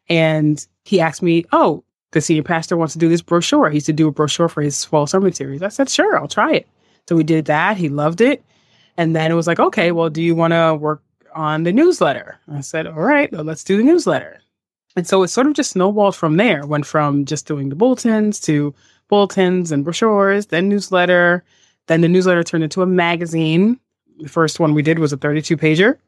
[0.08, 1.82] And he asked me, Oh,
[2.16, 3.68] the senior pastor wants to do this brochure.
[3.68, 5.62] He's used to do a brochure for his fall sermon series.
[5.62, 6.68] I said, sure, I'll try it.
[7.08, 7.76] So we did that.
[7.76, 8.42] He loved it.
[8.96, 11.02] And then it was like, okay, well, do you want to work
[11.34, 12.38] on the newsletter?
[12.50, 14.40] I said, all right, well, let's do the newsletter.
[14.96, 16.66] And so it sort of just snowballed from there.
[16.66, 18.74] Went from just doing the bulletins to
[19.08, 21.44] bulletins and brochures, then newsletter.
[21.86, 23.78] Then the newsletter turned into a magazine.
[24.18, 25.98] The first one we did was a 32 pager,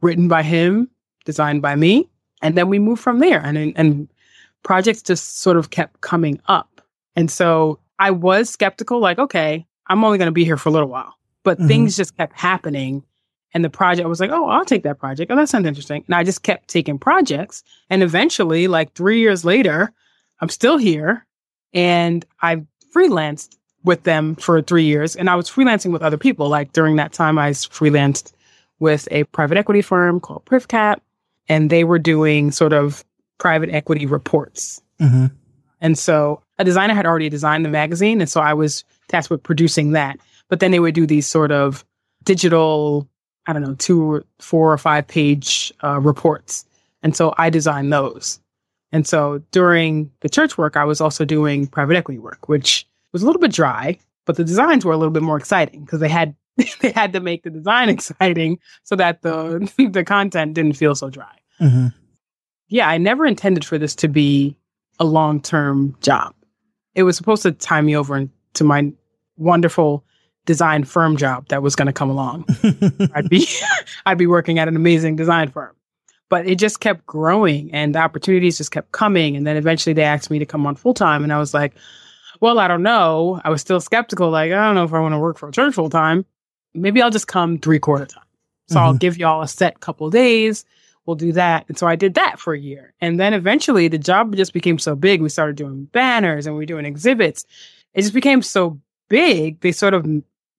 [0.00, 0.90] written by him,
[1.24, 2.08] designed by me.
[2.42, 3.40] And then we moved from there.
[3.40, 4.08] And, and
[4.64, 6.80] projects just sort of kept coming up.
[7.14, 10.72] And so I was skeptical, like, okay, I'm only going to be here for a
[10.72, 11.14] little while.
[11.44, 11.68] But mm-hmm.
[11.68, 13.04] things just kept happening.
[13.54, 15.30] And the project I was like, oh, I'll take that project.
[15.30, 16.04] Oh, that sounds interesting.
[16.06, 17.62] And I just kept taking projects.
[17.90, 19.92] And eventually, like three years later,
[20.40, 21.26] I'm still here
[21.72, 25.16] and I freelanced with them for three years.
[25.16, 26.48] And I was freelancing with other people.
[26.48, 28.32] Like during that time, I freelanced
[28.78, 31.00] with a private equity firm called PrivCap.
[31.48, 33.04] And they were doing sort of
[33.38, 34.80] private equity reports.
[35.00, 35.26] Mm-hmm.
[35.80, 38.20] And so a designer had already designed the magazine.
[38.20, 40.18] And so I was tasked with producing that.
[40.48, 41.84] But then they would do these sort of
[42.24, 43.08] digital,
[43.46, 46.64] I don't know, two or four or five page uh, reports.
[47.02, 48.40] And so I designed those.
[48.92, 53.22] And so during the church work, I was also doing private equity work, which was
[53.22, 56.08] a little bit dry, but the designs were a little bit more exciting because they
[56.08, 56.34] had
[56.80, 61.10] they had to make the design exciting so that the the content didn't feel so
[61.10, 61.36] dry.
[61.60, 61.88] Mm-hmm
[62.72, 64.56] yeah, I never intended for this to be
[64.98, 66.34] a long term job.
[66.94, 68.90] It was supposed to tie me over into my
[69.36, 70.04] wonderful
[70.46, 72.44] design firm job that was going to come along.
[73.14, 73.46] I'd be
[74.06, 75.74] I'd be working at an amazing design firm.
[76.28, 80.02] But it just kept growing and the opportunities just kept coming and then eventually they
[80.02, 81.74] asked me to come on full time and I was like,
[82.40, 83.40] well, I don't know.
[83.44, 85.52] I was still skeptical like I don't know if I want to work for a
[85.52, 86.24] church full time.
[86.74, 88.24] Maybe I'll just come three quarter time.
[88.68, 88.84] So mm-hmm.
[88.84, 90.64] I'll give y'all a set couple days
[91.06, 91.64] we'll do that.
[91.68, 92.94] And so I did that for a year.
[93.00, 95.20] And then eventually the job just became so big.
[95.20, 97.44] We started doing banners and we were doing exhibits.
[97.94, 99.60] It just became so big.
[99.60, 100.06] They sort of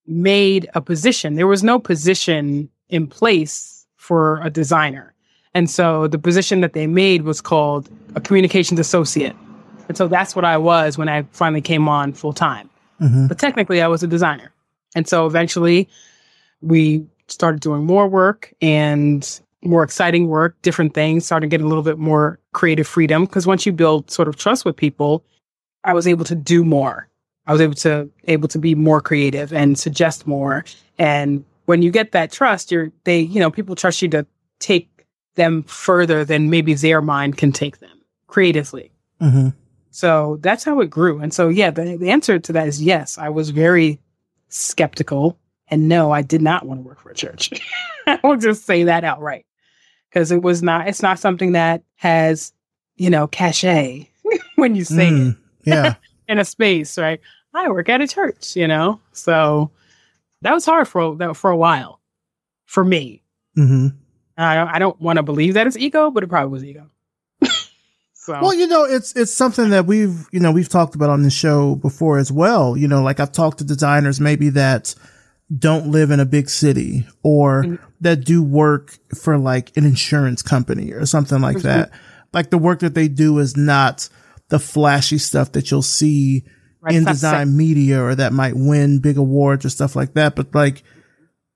[0.05, 1.35] made a position.
[1.35, 5.13] There was no position in place for a designer.
[5.53, 9.35] And so the position that they made was called a communications associate.
[9.87, 12.69] And so that's what I was when I finally came on full time.
[13.01, 13.27] Mm-hmm.
[13.27, 14.51] But technically, I was a designer.
[14.95, 15.89] And so eventually
[16.61, 21.83] we started doing more work and more exciting work, different things, started getting a little
[21.83, 23.25] bit more creative freedom.
[23.25, 25.23] Because once you build sort of trust with people,
[25.83, 27.07] I was able to do more.
[27.45, 30.65] I was able to able to be more creative and suggest more.
[30.97, 34.25] And when you get that trust, you're they, you know, people trust you to
[34.59, 38.91] take them further than maybe their mind can take them creatively.
[39.21, 39.49] Mm-hmm.
[39.91, 41.19] So that's how it grew.
[41.19, 43.17] And so, yeah, the, the answer to that is yes.
[43.17, 43.99] I was very
[44.49, 45.37] skeptical,
[45.67, 47.51] and no, I did not want to work for a church.
[48.07, 49.45] I will just say that outright
[50.13, 52.53] because it was not it's not something that has
[52.95, 54.09] you know cachet
[54.55, 55.95] when you say mm, it yeah
[56.33, 57.21] in a space right
[57.53, 59.71] i work at a church you know so
[60.41, 61.99] that was hard for that for a while
[62.65, 63.23] for me
[63.57, 63.87] mm-hmm.
[64.37, 66.89] i don't, I don't want to believe that it's ego but it probably was ego
[68.13, 68.33] so.
[68.41, 71.29] well you know it's it's something that we've you know we've talked about on the
[71.29, 74.95] show before as well you know like i've talked to designers maybe that
[75.57, 77.83] don't live in a big city or mm-hmm.
[78.01, 81.67] that do work for like an insurance company or something like mm-hmm.
[81.67, 81.91] that.
[82.31, 84.09] Like the work that they do is not
[84.49, 86.45] the flashy stuff that you'll see
[86.81, 90.35] right, in design media or that might win big awards or stuff like that.
[90.35, 90.83] But like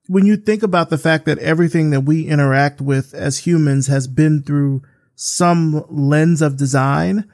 [0.07, 4.07] when you think about the fact that everything that we interact with as humans has
[4.07, 4.81] been through
[5.15, 7.29] some lens of design,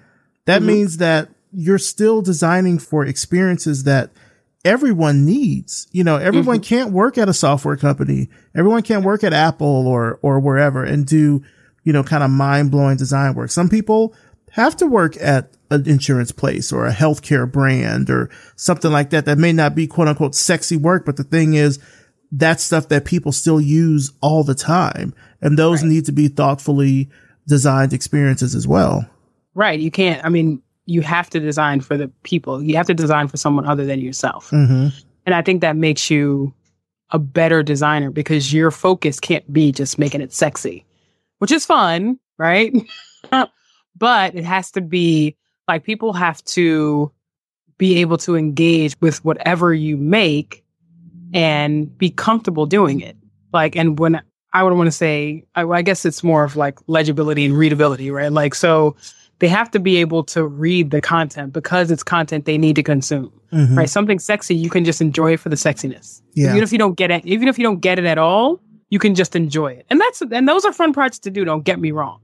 [0.46, 0.68] that mm-hmm.
[0.68, 4.12] means that you're still designing for experiences that
[4.66, 5.88] everyone needs.
[5.92, 6.76] You know, everyone mm-hmm.
[6.76, 8.30] can't work at a software company.
[8.56, 11.44] Everyone can't work at Apple or, or wherever and do,
[11.84, 13.52] you know, kind of mind blowing design work.
[13.52, 14.16] Some people
[14.54, 19.26] have to work at an insurance place or a healthcare brand or something like that.
[19.26, 21.80] That may not be quote unquote sexy work, but the thing is,
[22.32, 25.14] that's stuff that people still use all the time.
[25.42, 25.90] And those right.
[25.90, 27.10] need to be thoughtfully
[27.48, 29.10] designed experiences as well.
[29.56, 29.80] Right.
[29.80, 32.62] You can't, I mean, you have to design for the people.
[32.62, 34.52] You have to design for someone other than yourself.
[34.52, 34.90] Mm-hmm.
[35.26, 36.54] And I think that makes you
[37.10, 40.86] a better designer because your focus can't be just making it sexy,
[41.40, 42.72] which is fun, right?
[43.96, 45.36] but it has to be
[45.68, 47.12] like people have to
[47.78, 50.64] be able to engage with whatever you make
[51.34, 53.18] and be comfortable doing it.
[53.52, 54.22] Like, and when
[54.54, 58.12] I would want to say, I, I guess it's more of like legibility and readability,
[58.12, 58.32] right?
[58.32, 58.96] Like, so
[59.40, 62.84] they have to be able to read the content because it's content they need to
[62.84, 63.32] consume.
[63.52, 63.78] Mm-hmm.
[63.78, 63.90] Right?
[63.90, 66.22] Something sexy, you can just enjoy it for the sexiness.
[66.34, 66.52] Yeah.
[66.52, 69.00] Even if you don't get it, even if you don't get it at all, you
[69.00, 69.86] can just enjoy it.
[69.90, 72.20] And that's and those are fun projects to do, don't get me wrong.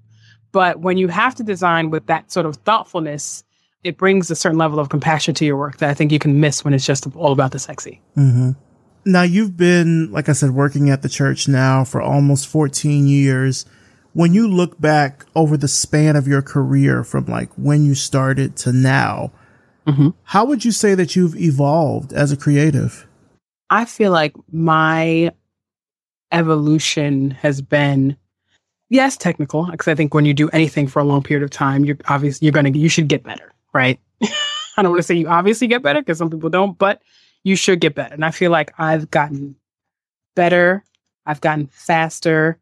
[0.51, 3.43] But when you have to design with that sort of thoughtfulness,
[3.83, 6.39] it brings a certain level of compassion to your work that I think you can
[6.39, 8.01] miss when it's just all about the sexy.
[8.17, 8.51] Mm-hmm.
[9.05, 13.65] Now you've been, like I said, working at the church now for almost 14 years
[14.13, 18.55] when you look back over the span of your career from like when you started
[18.57, 19.31] to now,
[19.87, 20.09] mm-hmm.
[20.23, 23.07] how would you say that you've evolved as a creative?
[23.69, 25.31] I feel like my
[26.31, 28.17] evolution has been
[28.89, 31.85] yes technical because i think when you do anything for a long period of time
[31.85, 35.27] you're obviously you're gonna you should get better right i don't want to say you
[35.27, 37.01] obviously get better because some people don't but
[37.43, 39.55] you should get better and i feel like i've gotten
[40.35, 40.83] better
[41.25, 42.57] i've gotten faster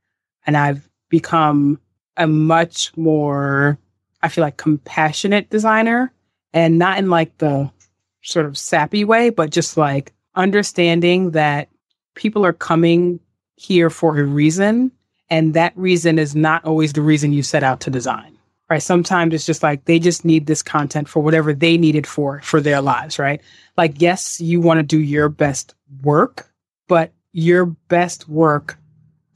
[0.46, 1.80] and i've become
[2.18, 3.78] a much more,
[4.22, 6.12] I feel like, compassionate designer
[6.54, 7.72] and not in like the
[8.24, 11.70] sort of sappy way, but just like understanding that
[12.16, 13.20] people are coming
[13.56, 14.92] here for a reason.
[15.30, 18.38] And that reason is not always the reason you set out to design.
[18.70, 18.84] Right.
[18.84, 22.42] Sometimes it's just like they just need this content for whatever they need it for
[22.42, 23.18] for their lives.
[23.18, 23.42] Right.
[23.78, 25.74] Like, yes, you want to do your best
[26.04, 26.52] work,
[26.88, 28.78] but your best work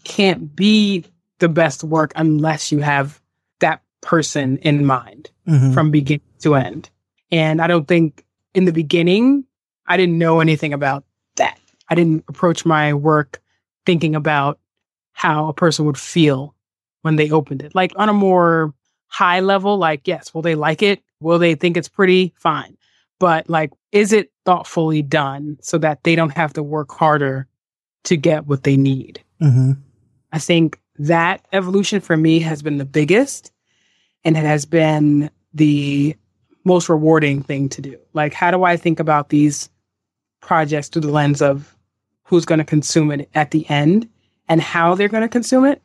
[0.04, 1.06] can't be
[1.40, 3.22] the best work unless you have
[3.60, 5.74] that person in mind mm-hmm.
[5.74, 6.90] from beginning to end.
[7.32, 9.46] And I don't think in the beginning,
[9.88, 11.06] I didn't know anything about
[11.38, 11.58] that.
[11.90, 13.42] I didn't approach my work
[13.86, 14.60] thinking about
[15.22, 16.56] how a person would feel
[17.04, 17.76] when they opened it.
[17.76, 18.74] Like on a more
[19.06, 21.04] high level, like, yes, will they like it?
[21.20, 22.34] Will they think it's pretty?
[22.38, 22.76] Fine.
[23.20, 27.48] But like, is it thoughtfully done so that they don't have to work harder
[28.06, 29.24] to get what they need?
[29.40, 29.74] Mm-hmm.
[30.32, 33.52] I think that evolution for me has been the biggest
[34.24, 36.16] and it has been the
[36.64, 38.00] most rewarding thing to do.
[38.14, 39.70] Like, how do I think about these
[40.40, 41.78] projects through the lens of
[42.24, 44.10] who's going to consume it at the end
[44.52, 45.82] and how they're going to consume it?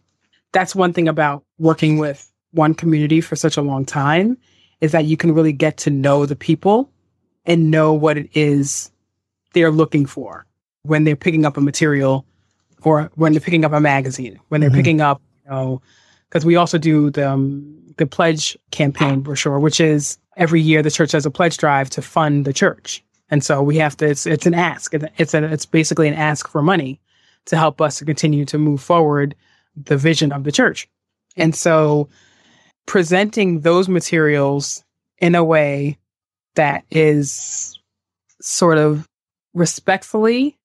[0.51, 4.37] That's one thing about working with one community for such a long time
[4.81, 6.91] is that you can really get to know the people
[7.45, 8.91] and know what it is
[9.53, 10.47] they're looking for
[10.83, 12.27] when they're picking up a material
[12.83, 14.79] or when they're picking up a magazine, when they're mm-hmm.
[14.79, 15.81] picking up, you know,
[16.29, 20.91] because we also do the um, the pledge campaign brochure, which is every year the
[20.91, 24.07] church does a pledge drive to fund the church, and so we have to.
[24.07, 24.93] It's it's an ask.
[24.93, 27.01] It's a it's basically an ask for money
[27.47, 29.35] to help us to continue to move forward
[29.77, 30.89] the vision of the church,
[31.37, 32.09] and so
[32.87, 34.83] presenting those materials
[35.19, 35.99] in a way
[36.55, 37.79] that is
[38.41, 39.07] sort of
[39.55, 40.57] respectfully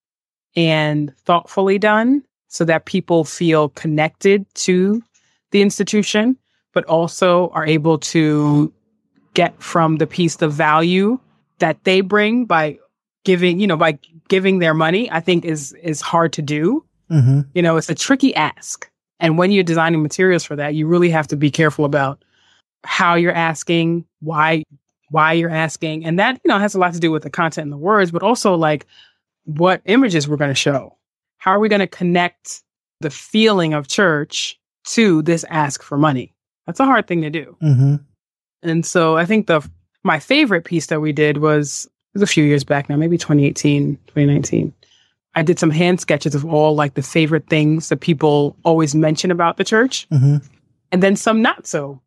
[0.56, 5.02] and thoughtfully done so that people feel connected to
[5.50, 6.36] the institution,
[6.72, 8.72] but also are able to
[9.34, 11.18] get from the piece the value
[11.58, 12.78] that they bring by
[13.24, 13.98] giving, you know, by
[14.28, 16.84] giving their money, I think is is hard to do.
[17.10, 17.40] Mm-hmm.
[17.54, 18.88] You know, it's a tricky ask.
[19.20, 22.24] And when you're designing materials for that, you really have to be careful about
[22.84, 24.64] how you're asking, why
[25.10, 26.04] why you're asking.
[26.04, 28.10] And that, you know, has a lot to do with the content and the words,
[28.10, 28.86] but also like
[29.44, 30.96] what images we're going to show.
[31.36, 32.62] How are we going to connect
[33.00, 36.34] the feeling of church to this ask for money?
[36.66, 37.56] That's a hard thing to do.
[37.62, 37.96] Mm-hmm.
[38.62, 39.68] And so I think the
[40.02, 43.96] my favorite piece that we did was, was a few years back now, maybe 2018,
[44.06, 44.72] 2019.
[45.34, 49.30] I did some hand sketches of all like the favorite things that people always mention
[49.30, 50.36] about the church, mm-hmm.
[50.90, 52.00] and then some not so,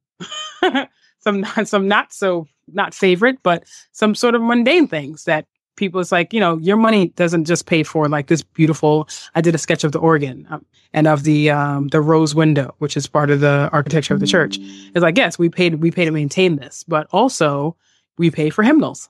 [1.19, 5.99] some not, some not so not favorite, but some sort of mundane things that people
[5.99, 9.55] it's like you know your money doesn't just pay for like this beautiful i did
[9.55, 13.07] a sketch of the organ um, and of the um, the rose window which is
[13.07, 16.11] part of the architecture of the church it's like yes we paid we pay to
[16.11, 17.75] maintain this but also
[18.17, 19.09] we pay for hymnals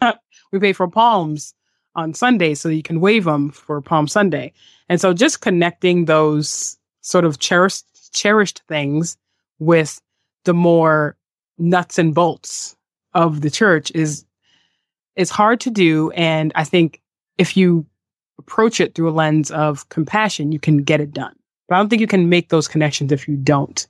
[0.52, 1.54] we pay for palms
[1.94, 4.52] on Sunday so you can wave them for Palm Sunday.
[4.88, 9.16] And so just connecting those sort of cherished cherished things
[9.58, 10.00] with
[10.44, 11.16] the more
[11.58, 12.76] nuts and bolts
[13.14, 14.24] of the church is
[15.16, 17.02] is hard to do and I think
[17.36, 17.84] if you
[18.38, 21.34] approach it through a lens of compassion, you can get it done.
[21.68, 23.86] But I don't think you can make those connections if you don't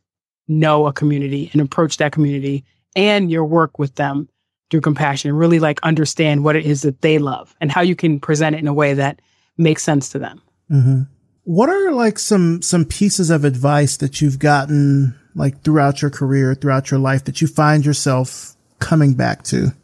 [0.49, 2.65] know a community and approach that community
[2.97, 4.29] and your work with them
[4.71, 7.97] through compassion and really like understand what it is that they love and how you
[7.97, 9.21] can present it in a way that
[9.57, 10.41] makes sense to them.
[10.71, 11.03] Mm-hmm.
[11.45, 16.55] What are like some some pieces of advice that you've gotten like throughout your career,
[16.55, 19.75] throughout your life that you find yourself coming back to?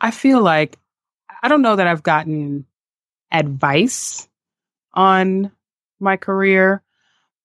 [0.00, 0.76] I feel like
[1.42, 2.66] I don't know that I've gotten
[3.30, 4.28] advice
[4.92, 5.52] on
[6.00, 6.82] my career,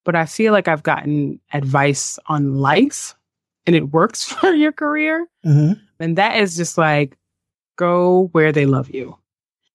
[0.04, 3.16] but I feel like I've gotten advice on life
[3.66, 5.28] and it works for your career.
[5.46, 5.74] Mm-hmm.
[6.00, 7.18] And that is just like,
[7.78, 9.18] go where they love you.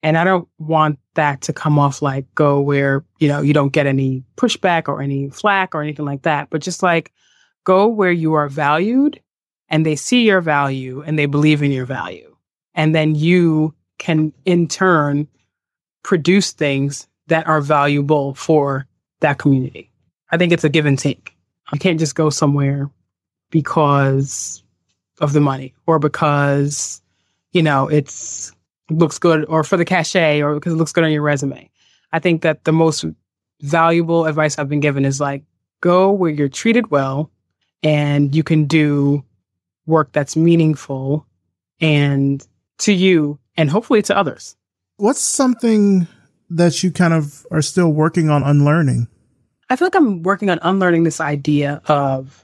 [0.02, 3.72] And I don't want that to come off like go where, you know, you don't
[3.72, 7.10] get any pushback or any flack or anything like that, but just like
[7.64, 9.18] go where you are valued
[9.70, 12.36] and they see your value and they believe in your value.
[12.74, 15.26] And then you can in turn
[16.02, 18.86] produce things that are valuable for
[19.20, 19.90] that community.
[20.30, 21.34] I think it's a give and take.
[21.72, 22.90] You can't just go somewhere
[23.50, 24.62] because
[25.20, 27.00] of the money or because,
[27.52, 28.52] you know, it's
[28.90, 31.70] looks good or for the cachet or because it looks good on your resume.
[32.12, 33.04] I think that the most
[33.60, 35.42] valuable advice I've been given is like
[35.80, 37.30] go where you're treated well
[37.82, 39.24] and you can do
[39.86, 41.26] work that's meaningful
[41.80, 42.46] and
[42.78, 44.56] to you and hopefully to others.
[44.96, 46.06] What's something
[46.50, 49.08] that you kind of are still working on unlearning?
[49.70, 52.43] I feel like I'm working on unlearning this idea of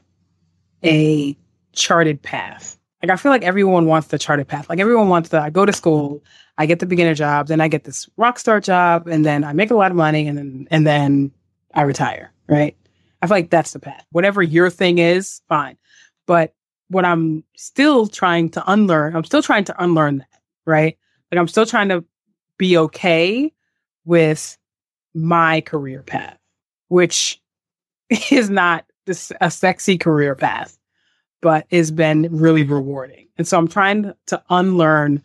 [0.85, 1.37] a
[1.73, 2.79] charted path.
[3.03, 4.69] Like I feel like everyone wants the charted path.
[4.69, 6.23] Like everyone wants to I go to school,
[6.59, 9.53] I get the beginner job, then I get this rock star job, and then I
[9.53, 11.33] make a lot of money and then and then
[11.75, 12.77] I retire, right?
[13.23, 14.05] I feel like that's the path.
[14.13, 15.77] Whatever your thing is, fine.
[16.27, 16.55] But
[16.89, 20.99] what I'm still trying to unlearn, I'm still trying to unlearn that, right?
[21.31, 22.05] Like I'm still trying to
[22.59, 23.53] be okay
[24.05, 24.59] with
[25.15, 26.39] my career path,
[26.89, 27.41] which
[28.31, 30.79] is not this a sexy career path
[31.41, 33.29] but it's been really rewarding.
[33.39, 35.23] And so I'm trying to unlearn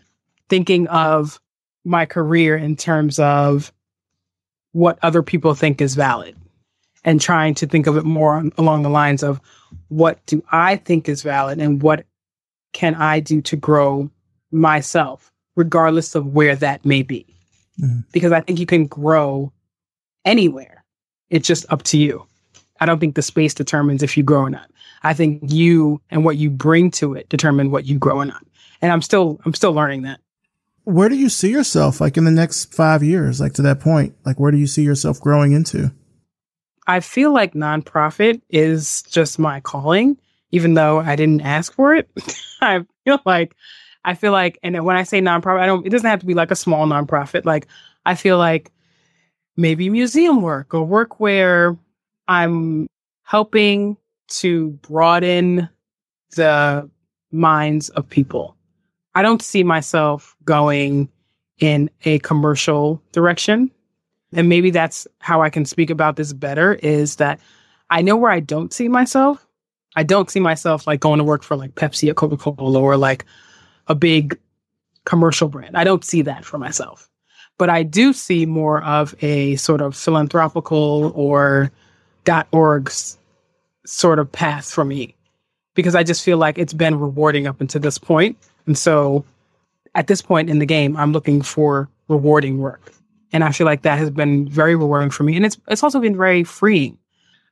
[0.49, 1.39] thinking of
[1.83, 3.71] my career in terms of
[4.71, 6.35] what other people think is valid
[7.03, 9.39] and trying to think of it more along the lines of
[9.89, 12.05] what do I think is valid and what
[12.73, 14.09] can I do to grow
[14.51, 17.25] myself, regardless of where that may be.
[17.79, 17.99] Mm-hmm.
[18.11, 19.51] Because I think you can grow
[20.23, 20.83] anywhere.
[21.29, 22.25] It's just up to you.
[22.85, 24.69] I don't think the space determines if you grow or not.
[25.01, 28.45] I think you and what you bring to it determine what you grow or not.
[28.79, 30.19] And I'm still I'm still learning that.
[30.83, 34.13] Where do you see yourself like in the next 5 years like to that point?
[34.23, 35.91] Like where do you see yourself growing into?
[36.85, 40.15] I feel like nonprofit is just my calling
[40.51, 42.07] even though I didn't ask for it.
[42.61, 43.55] I feel like
[44.03, 46.35] I feel like and when I say nonprofit I don't it doesn't have to be
[46.35, 47.45] like a small nonprofit.
[47.45, 47.65] Like
[48.05, 48.71] I feel like
[49.57, 51.75] maybe museum work or work where
[52.27, 52.87] I'm
[53.23, 53.97] helping
[54.27, 55.69] to broaden
[56.35, 56.89] the
[57.31, 58.55] minds of people.
[59.13, 61.09] I don't see myself going
[61.59, 63.71] in a commercial direction.
[64.33, 67.39] And maybe that's how I can speak about this better is that
[67.89, 69.45] I know where I don't see myself.
[69.95, 72.97] I don't see myself like going to work for like Pepsi or Coca Cola or
[72.97, 73.23] like
[73.87, 74.37] a big
[75.05, 75.77] commercial brand.
[75.77, 77.09] I don't see that for myself.
[77.57, 81.71] But I do see more of a sort of philanthropical or
[82.25, 83.17] .org's
[83.85, 85.15] sort of path for me
[85.75, 88.37] because I just feel like it's been rewarding up until this point.
[88.65, 89.23] And so
[89.93, 92.91] at this point in the game, I'm looking for rewarding work.
[93.31, 95.35] And I feel like that has been very rewarding for me.
[95.35, 96.97] And it's it's also been very freeing.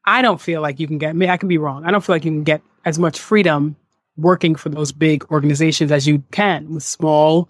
[0.06, 1.86] I don't feel like you can get me, I can be wrong.
[1.86, 3.76] I don't feel like you can get as much freedom
[4.18, 7.50] working for those big organizations as you can with small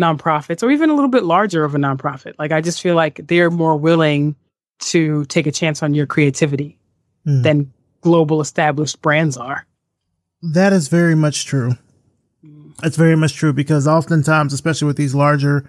[0.00, 2.34] nonprofits or even a little bit larger of a nonprofit.
[2.38, 4.36] Like I just feel like they're more willing
[4.78, 6.78] to take a chance on your creativity
[7.26, 7.42] mm.
[7.42, 9.66] than global established brands are.
[10.42, 11.72] That is very much true.
[12.82, 15.68] It's very much true because oftentimes, especially with these larger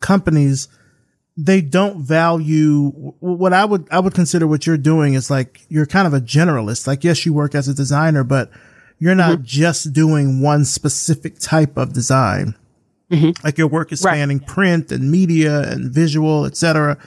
[0.00, 0.68] companies,
[1.36, 2.88] they don't value
[3.20, 6.20] what I would, I would consider what you're doing is like, you're kind of a
[6.20, 6.86] generalist.
[6.86, 8.50] Like, yes, you work as a designer, but
[8.98, 9.44] you're not mm-hmm.
[9.44, 12.54] just doing one specific type of design.
[13.10, 13.44] Mm-hmm.
[13.44, 14.46] Like your work is spanning right.
[14.46, 16.98] print and media and visual, etc.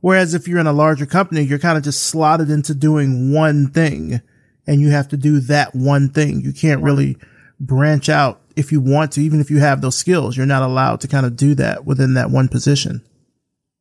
[0.00, 3.68] Whereas if you're in a larger company, you're kind of just slotted into doing one
[3.68, 4.20] thing
[4.66, 6.40] and you have to do that one thing.
[6.40, 7.16] You can't really
[7.58, 11.00] branch out if you want to, even if you have those skills, you're not allowed
[11.00, 13.02] to kind of do that within that one position.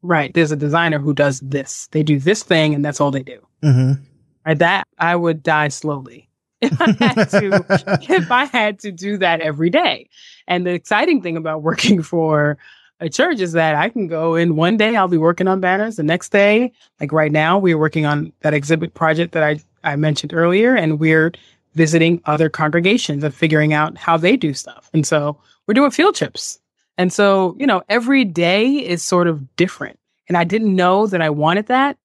[0.01, 0.33] Right.
[0.33, 1.87] There's a designer who does this.
[1.91, 3.39] They do this thing and that's all they do.
[3.63, 4.01] Mm-hmm.
[4.45, 4.59] Right.
[4.59, 6.29] That I would die slowly
[6.61, 10.09] if I had to if I had to do that every day.
[10.47, 12.57] And the exciting thing about working for
[12.99, 15.97] a church is that I can go in one day, I'll be working on banners.
[15.97, 19.95] The next day, like right now, we're working on that exhibit project that I, I
[19.95, 21.31] mentioned earlier, and we're
[21.75, 24.89] visiting other congregations and figuring out how they do stuff.
[24.93, 25.37] And so
[25.67, 26.59] we're doing field trips.
[26.97, 29.99] And so, you know, every day is sort of different.
[30.27, 31.97] And I didn't know that I wanted that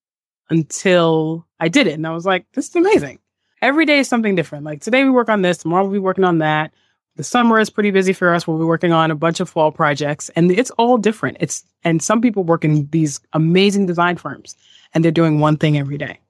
[0.51, 1.95] until I did it.
[1.95, 3.18] And I was like, this is amazing.
[3.62, 4.64] Every day is something different.
[4.64, 6.72] Like today we work on this, tomorrow we'll be working on that.
[7.17, 8.47] The summer is pretty busy for us.
[8.47, 11.37] We'll be working on a bunch of fall projects and it's all different.
[11.41, 14.57] It's, and some people work in these amazing design firms
[14.95, 16.21] and they're doing one thing every day.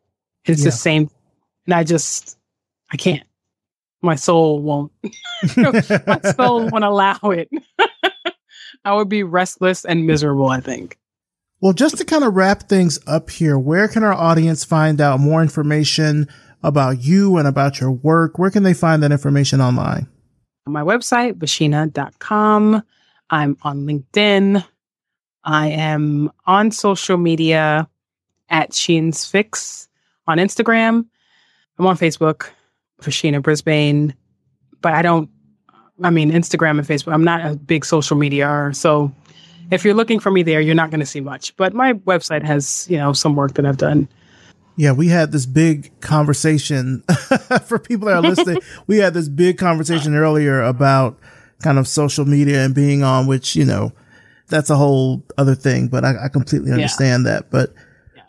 [0.44, 0.66] It's Yeah.
[0.66, 1.10] the same.
[1.66, 2.36] And I just,
[2.92, 3.22] I can't.
[4.02, 4.90] My soul won't,
[5.56, 7.48] my soul won't allow it.
[8.84, 10.98] I would be restless and miserable, I think.
[11.60, 15.20] Well, just to kind of wrap things up here, where can our audience find out
[15.20, 16.26] more information
[16.64, 18.36] about you and about your work?
[18.40, 20.08] Where can they find that information online?
[20.66, 22.82] My website, vasheena.com.
[23.30, 24.64] I'm on LinkedIn.
[25.42, 27.88] I am on social media
[28.48, 29.88] at Sheen's Fix
[30.28, 31.04] on Instagram.
[31.78, 32.48] I'm on Facebook,
[33.00, 34.14] Vasheena Brisbane,
[34.82, 35.28] but I don't,
[36.04, 38.70] I mean, Instagram and Facebook, I'm not a big social media.
[38.72, 39.12] So
[39.72, 41.56] if you're looking for me there, you're not going to see much.
[41.56, 44.06] But my website has, you know, some work that I've done.
[44.76, 47.02] Yeah, we had this big conversation
[47.66, 48.58] for people that are listening.
[48.86, 51.18] we had this big conversation earlier about
[51.62, 53.92] kind of social media and being on, which, you know,
[54.48, 57.50] that's a whole other thing, but I, I completely understand that.
[57.50, 57.74] But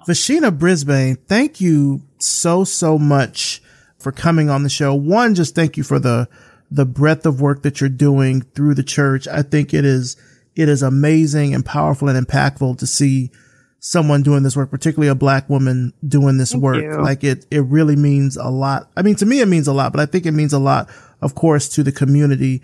[0.08, 3.62] Vasheena Brisbane, thank you so, so much
[3.98, 4.94] for coming on the show.
[4.94, 6.28] One, just thank you for the,
[6.70, 9.28] the breadth of work that you're doing through the church.
[9.28, 10.18] I think it is,
[10.56, 13.32] it is amazing and powerful and impactful to see
[13.86, 16.82] someone doing this work, particularly a black woman doing this Thank work.
[16.82, 17.02] you.
[17.02, 18.90] Like it, it really means a lot.
[18.96, 20.90] I mean, to me, it means a lot, but I think it means a lot,
[21.22, 22.62] of course, to the community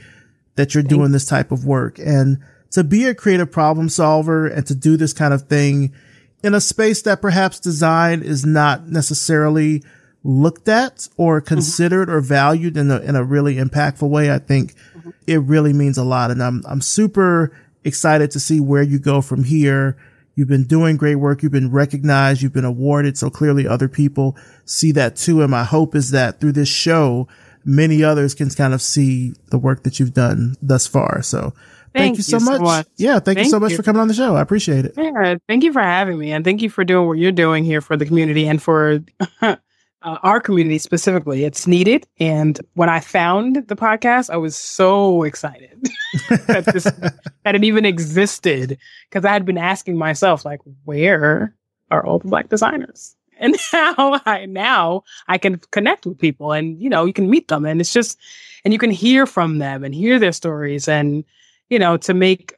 [0.56, 2.38] that you're doing this type of work and
[2.72, 5.94] to be a creative problem solver and to do this kind of thing
[6.42, 9.84] in a space that perhaps design is not necessarily
[10.24, 11.48] looked at or mm-hmm.
[11.50, 14.32] considered or valued in a, in a really impactful way.
[14.32, 15.10] I think mm-hmm.
[15.28, 16.32] it really means a lot.
[16.32, 17.52] And I'm, I'm super
[17.84, 19.98] excited to see where you go from here.
[20.40, 21.44] You've been doing great work.
[21.44, 22.42] You've been recognized.
[22.42, 23.18] You've been awarded.
[23.18, 25.42] So clearly other people see that too.
[25.42, 27.28] And my hope is that through this show,
[27.66, 31.22] many others can kind of see the work that you've done thus far.
[31.24, 32.62] So thank, Thank you so you so much.
[32.62, 32.88] much.
[32.96, 33.20] Yeah.
[33.20, 33.76] Thank, you so much you.
[33.76, 34.38] for coming on the show.
[34.38, 34.94] I appreciate it.
[34.96, 37.82] Yeah, thank you for having me, and thank you for doing what you're doing here
[37.82, 39.00] for the community and for
[40.02, 41.44] uh, our community specifically.
[41.44, 45.88] It's needed, and when I found the podcast, I was so excited
[46.48, 46.84] that this
[47.44, 48.78] that it even existed
[49.10, 51.54] because I had been asking myself, like, where
[51.92, 53.16] are all the black designers?
[53.42, 57.48] And now I now I can connect with people, and you know, you can meet
[57.48, 58.18] them, and it's just,
[58.66, 61.24] and you can hear from them and hear their stories, and
[61.70, 62.56] you know, to make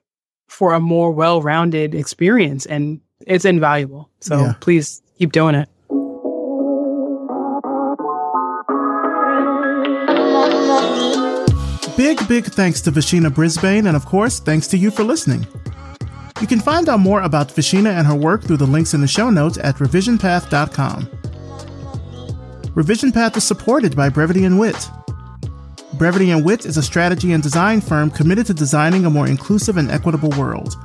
[0.48, 4.10] for a more well-rounded experience and it's invaluable.
[4.20, 4.54] So Yeah.
[4.60, 5.70] please keep doing it.
[12.02, 15.45] Big, big thanks to Vasheena Brisbane, and of course, thanks to you for listening.
[16.41, 19.08] You can find out more about Vasheena and her work through the links in the
[19.08, 21.08] show notes at revisionpath.com.
[22.74, 24.89] Revision Path is supported by Brevity and Wit.
[25.93, 29.78] Brevity and Wit is a strategy and design firm committed to designing a more inclusive
[29.78, 30.76] and equitable world.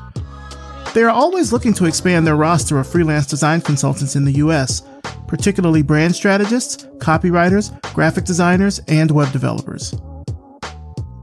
[0.93, 4.83] They are always looking to expand their roster of freelance design consultants in the US,
[5.27, 9.95] particularly brand strategists, copywriters, graphic designers, and web developers.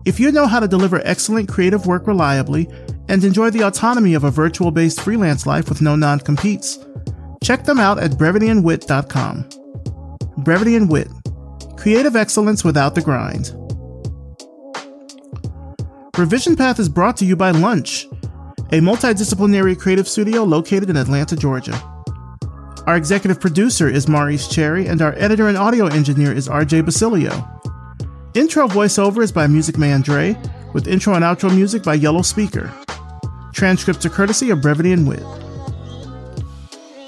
[0.05, 2.67] If you know how to deliver excellent creative work reliably
[3.07, 6.77] and enjoy the autonomy of a virtual based freelance life with no non competes,
[7.41, 9.49] check them out at brevityandwit.com.
[10.38, 11.07] Brevity and Wit
[11.77, 13.51] Creative excellence without the grind.
[16.17, 18.05] Revision Path is brought to you by Lunch,
[18.71, 21.73] a multidisciplinary creative studio located in Atlanta, Georgia.
[22.88, 27.31] Our executive producer is Maurice Cherry, and our editor and audio engineer is RJ Basilio.
[28.35, 30.35] Intro voiceover is by Music Man Dre,
[30.73, 32.73] with intro and outro music by Yellow Speaker.
[33.53, 35.22] Transcripts are courtesy of Brevity and Wit.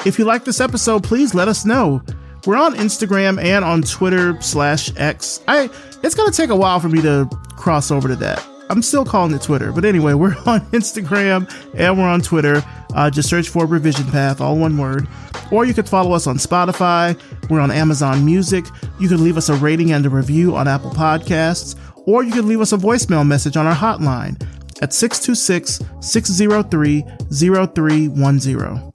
[0.06, 2.00] If you like this episode, please let us know.
[2.46, 5.42] We're on Instagram and on Twitter slash X.
[5.48, 5.68] I
[6.04, 7.28] it's gonna take a while for me to
[7.58, 8.46] cross over to that.
[8.70, 12.64] I'm still calling it Twitter, but anyway, we're on Instagram and we're on Twitter.
[12.96, 15.08] Uh, just search for Revision Path, all one word.
[15.52, 17.20] Or you could follow us on Spotify.
[17.50, 18.66] We're on Amazon Music.
[19.00, 21.76] You could leave us a rating and a review on Apple Podcasts,
[22.08, 24.42] or you could leave us a voicemail message on our hotline
[24.82, 28.92] at 626 603 0310.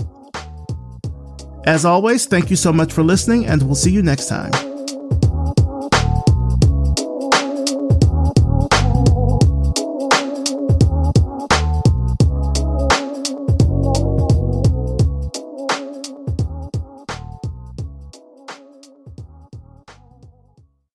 [1.65, 4.70] As always, thank you so much for listening, and we'll see you next time.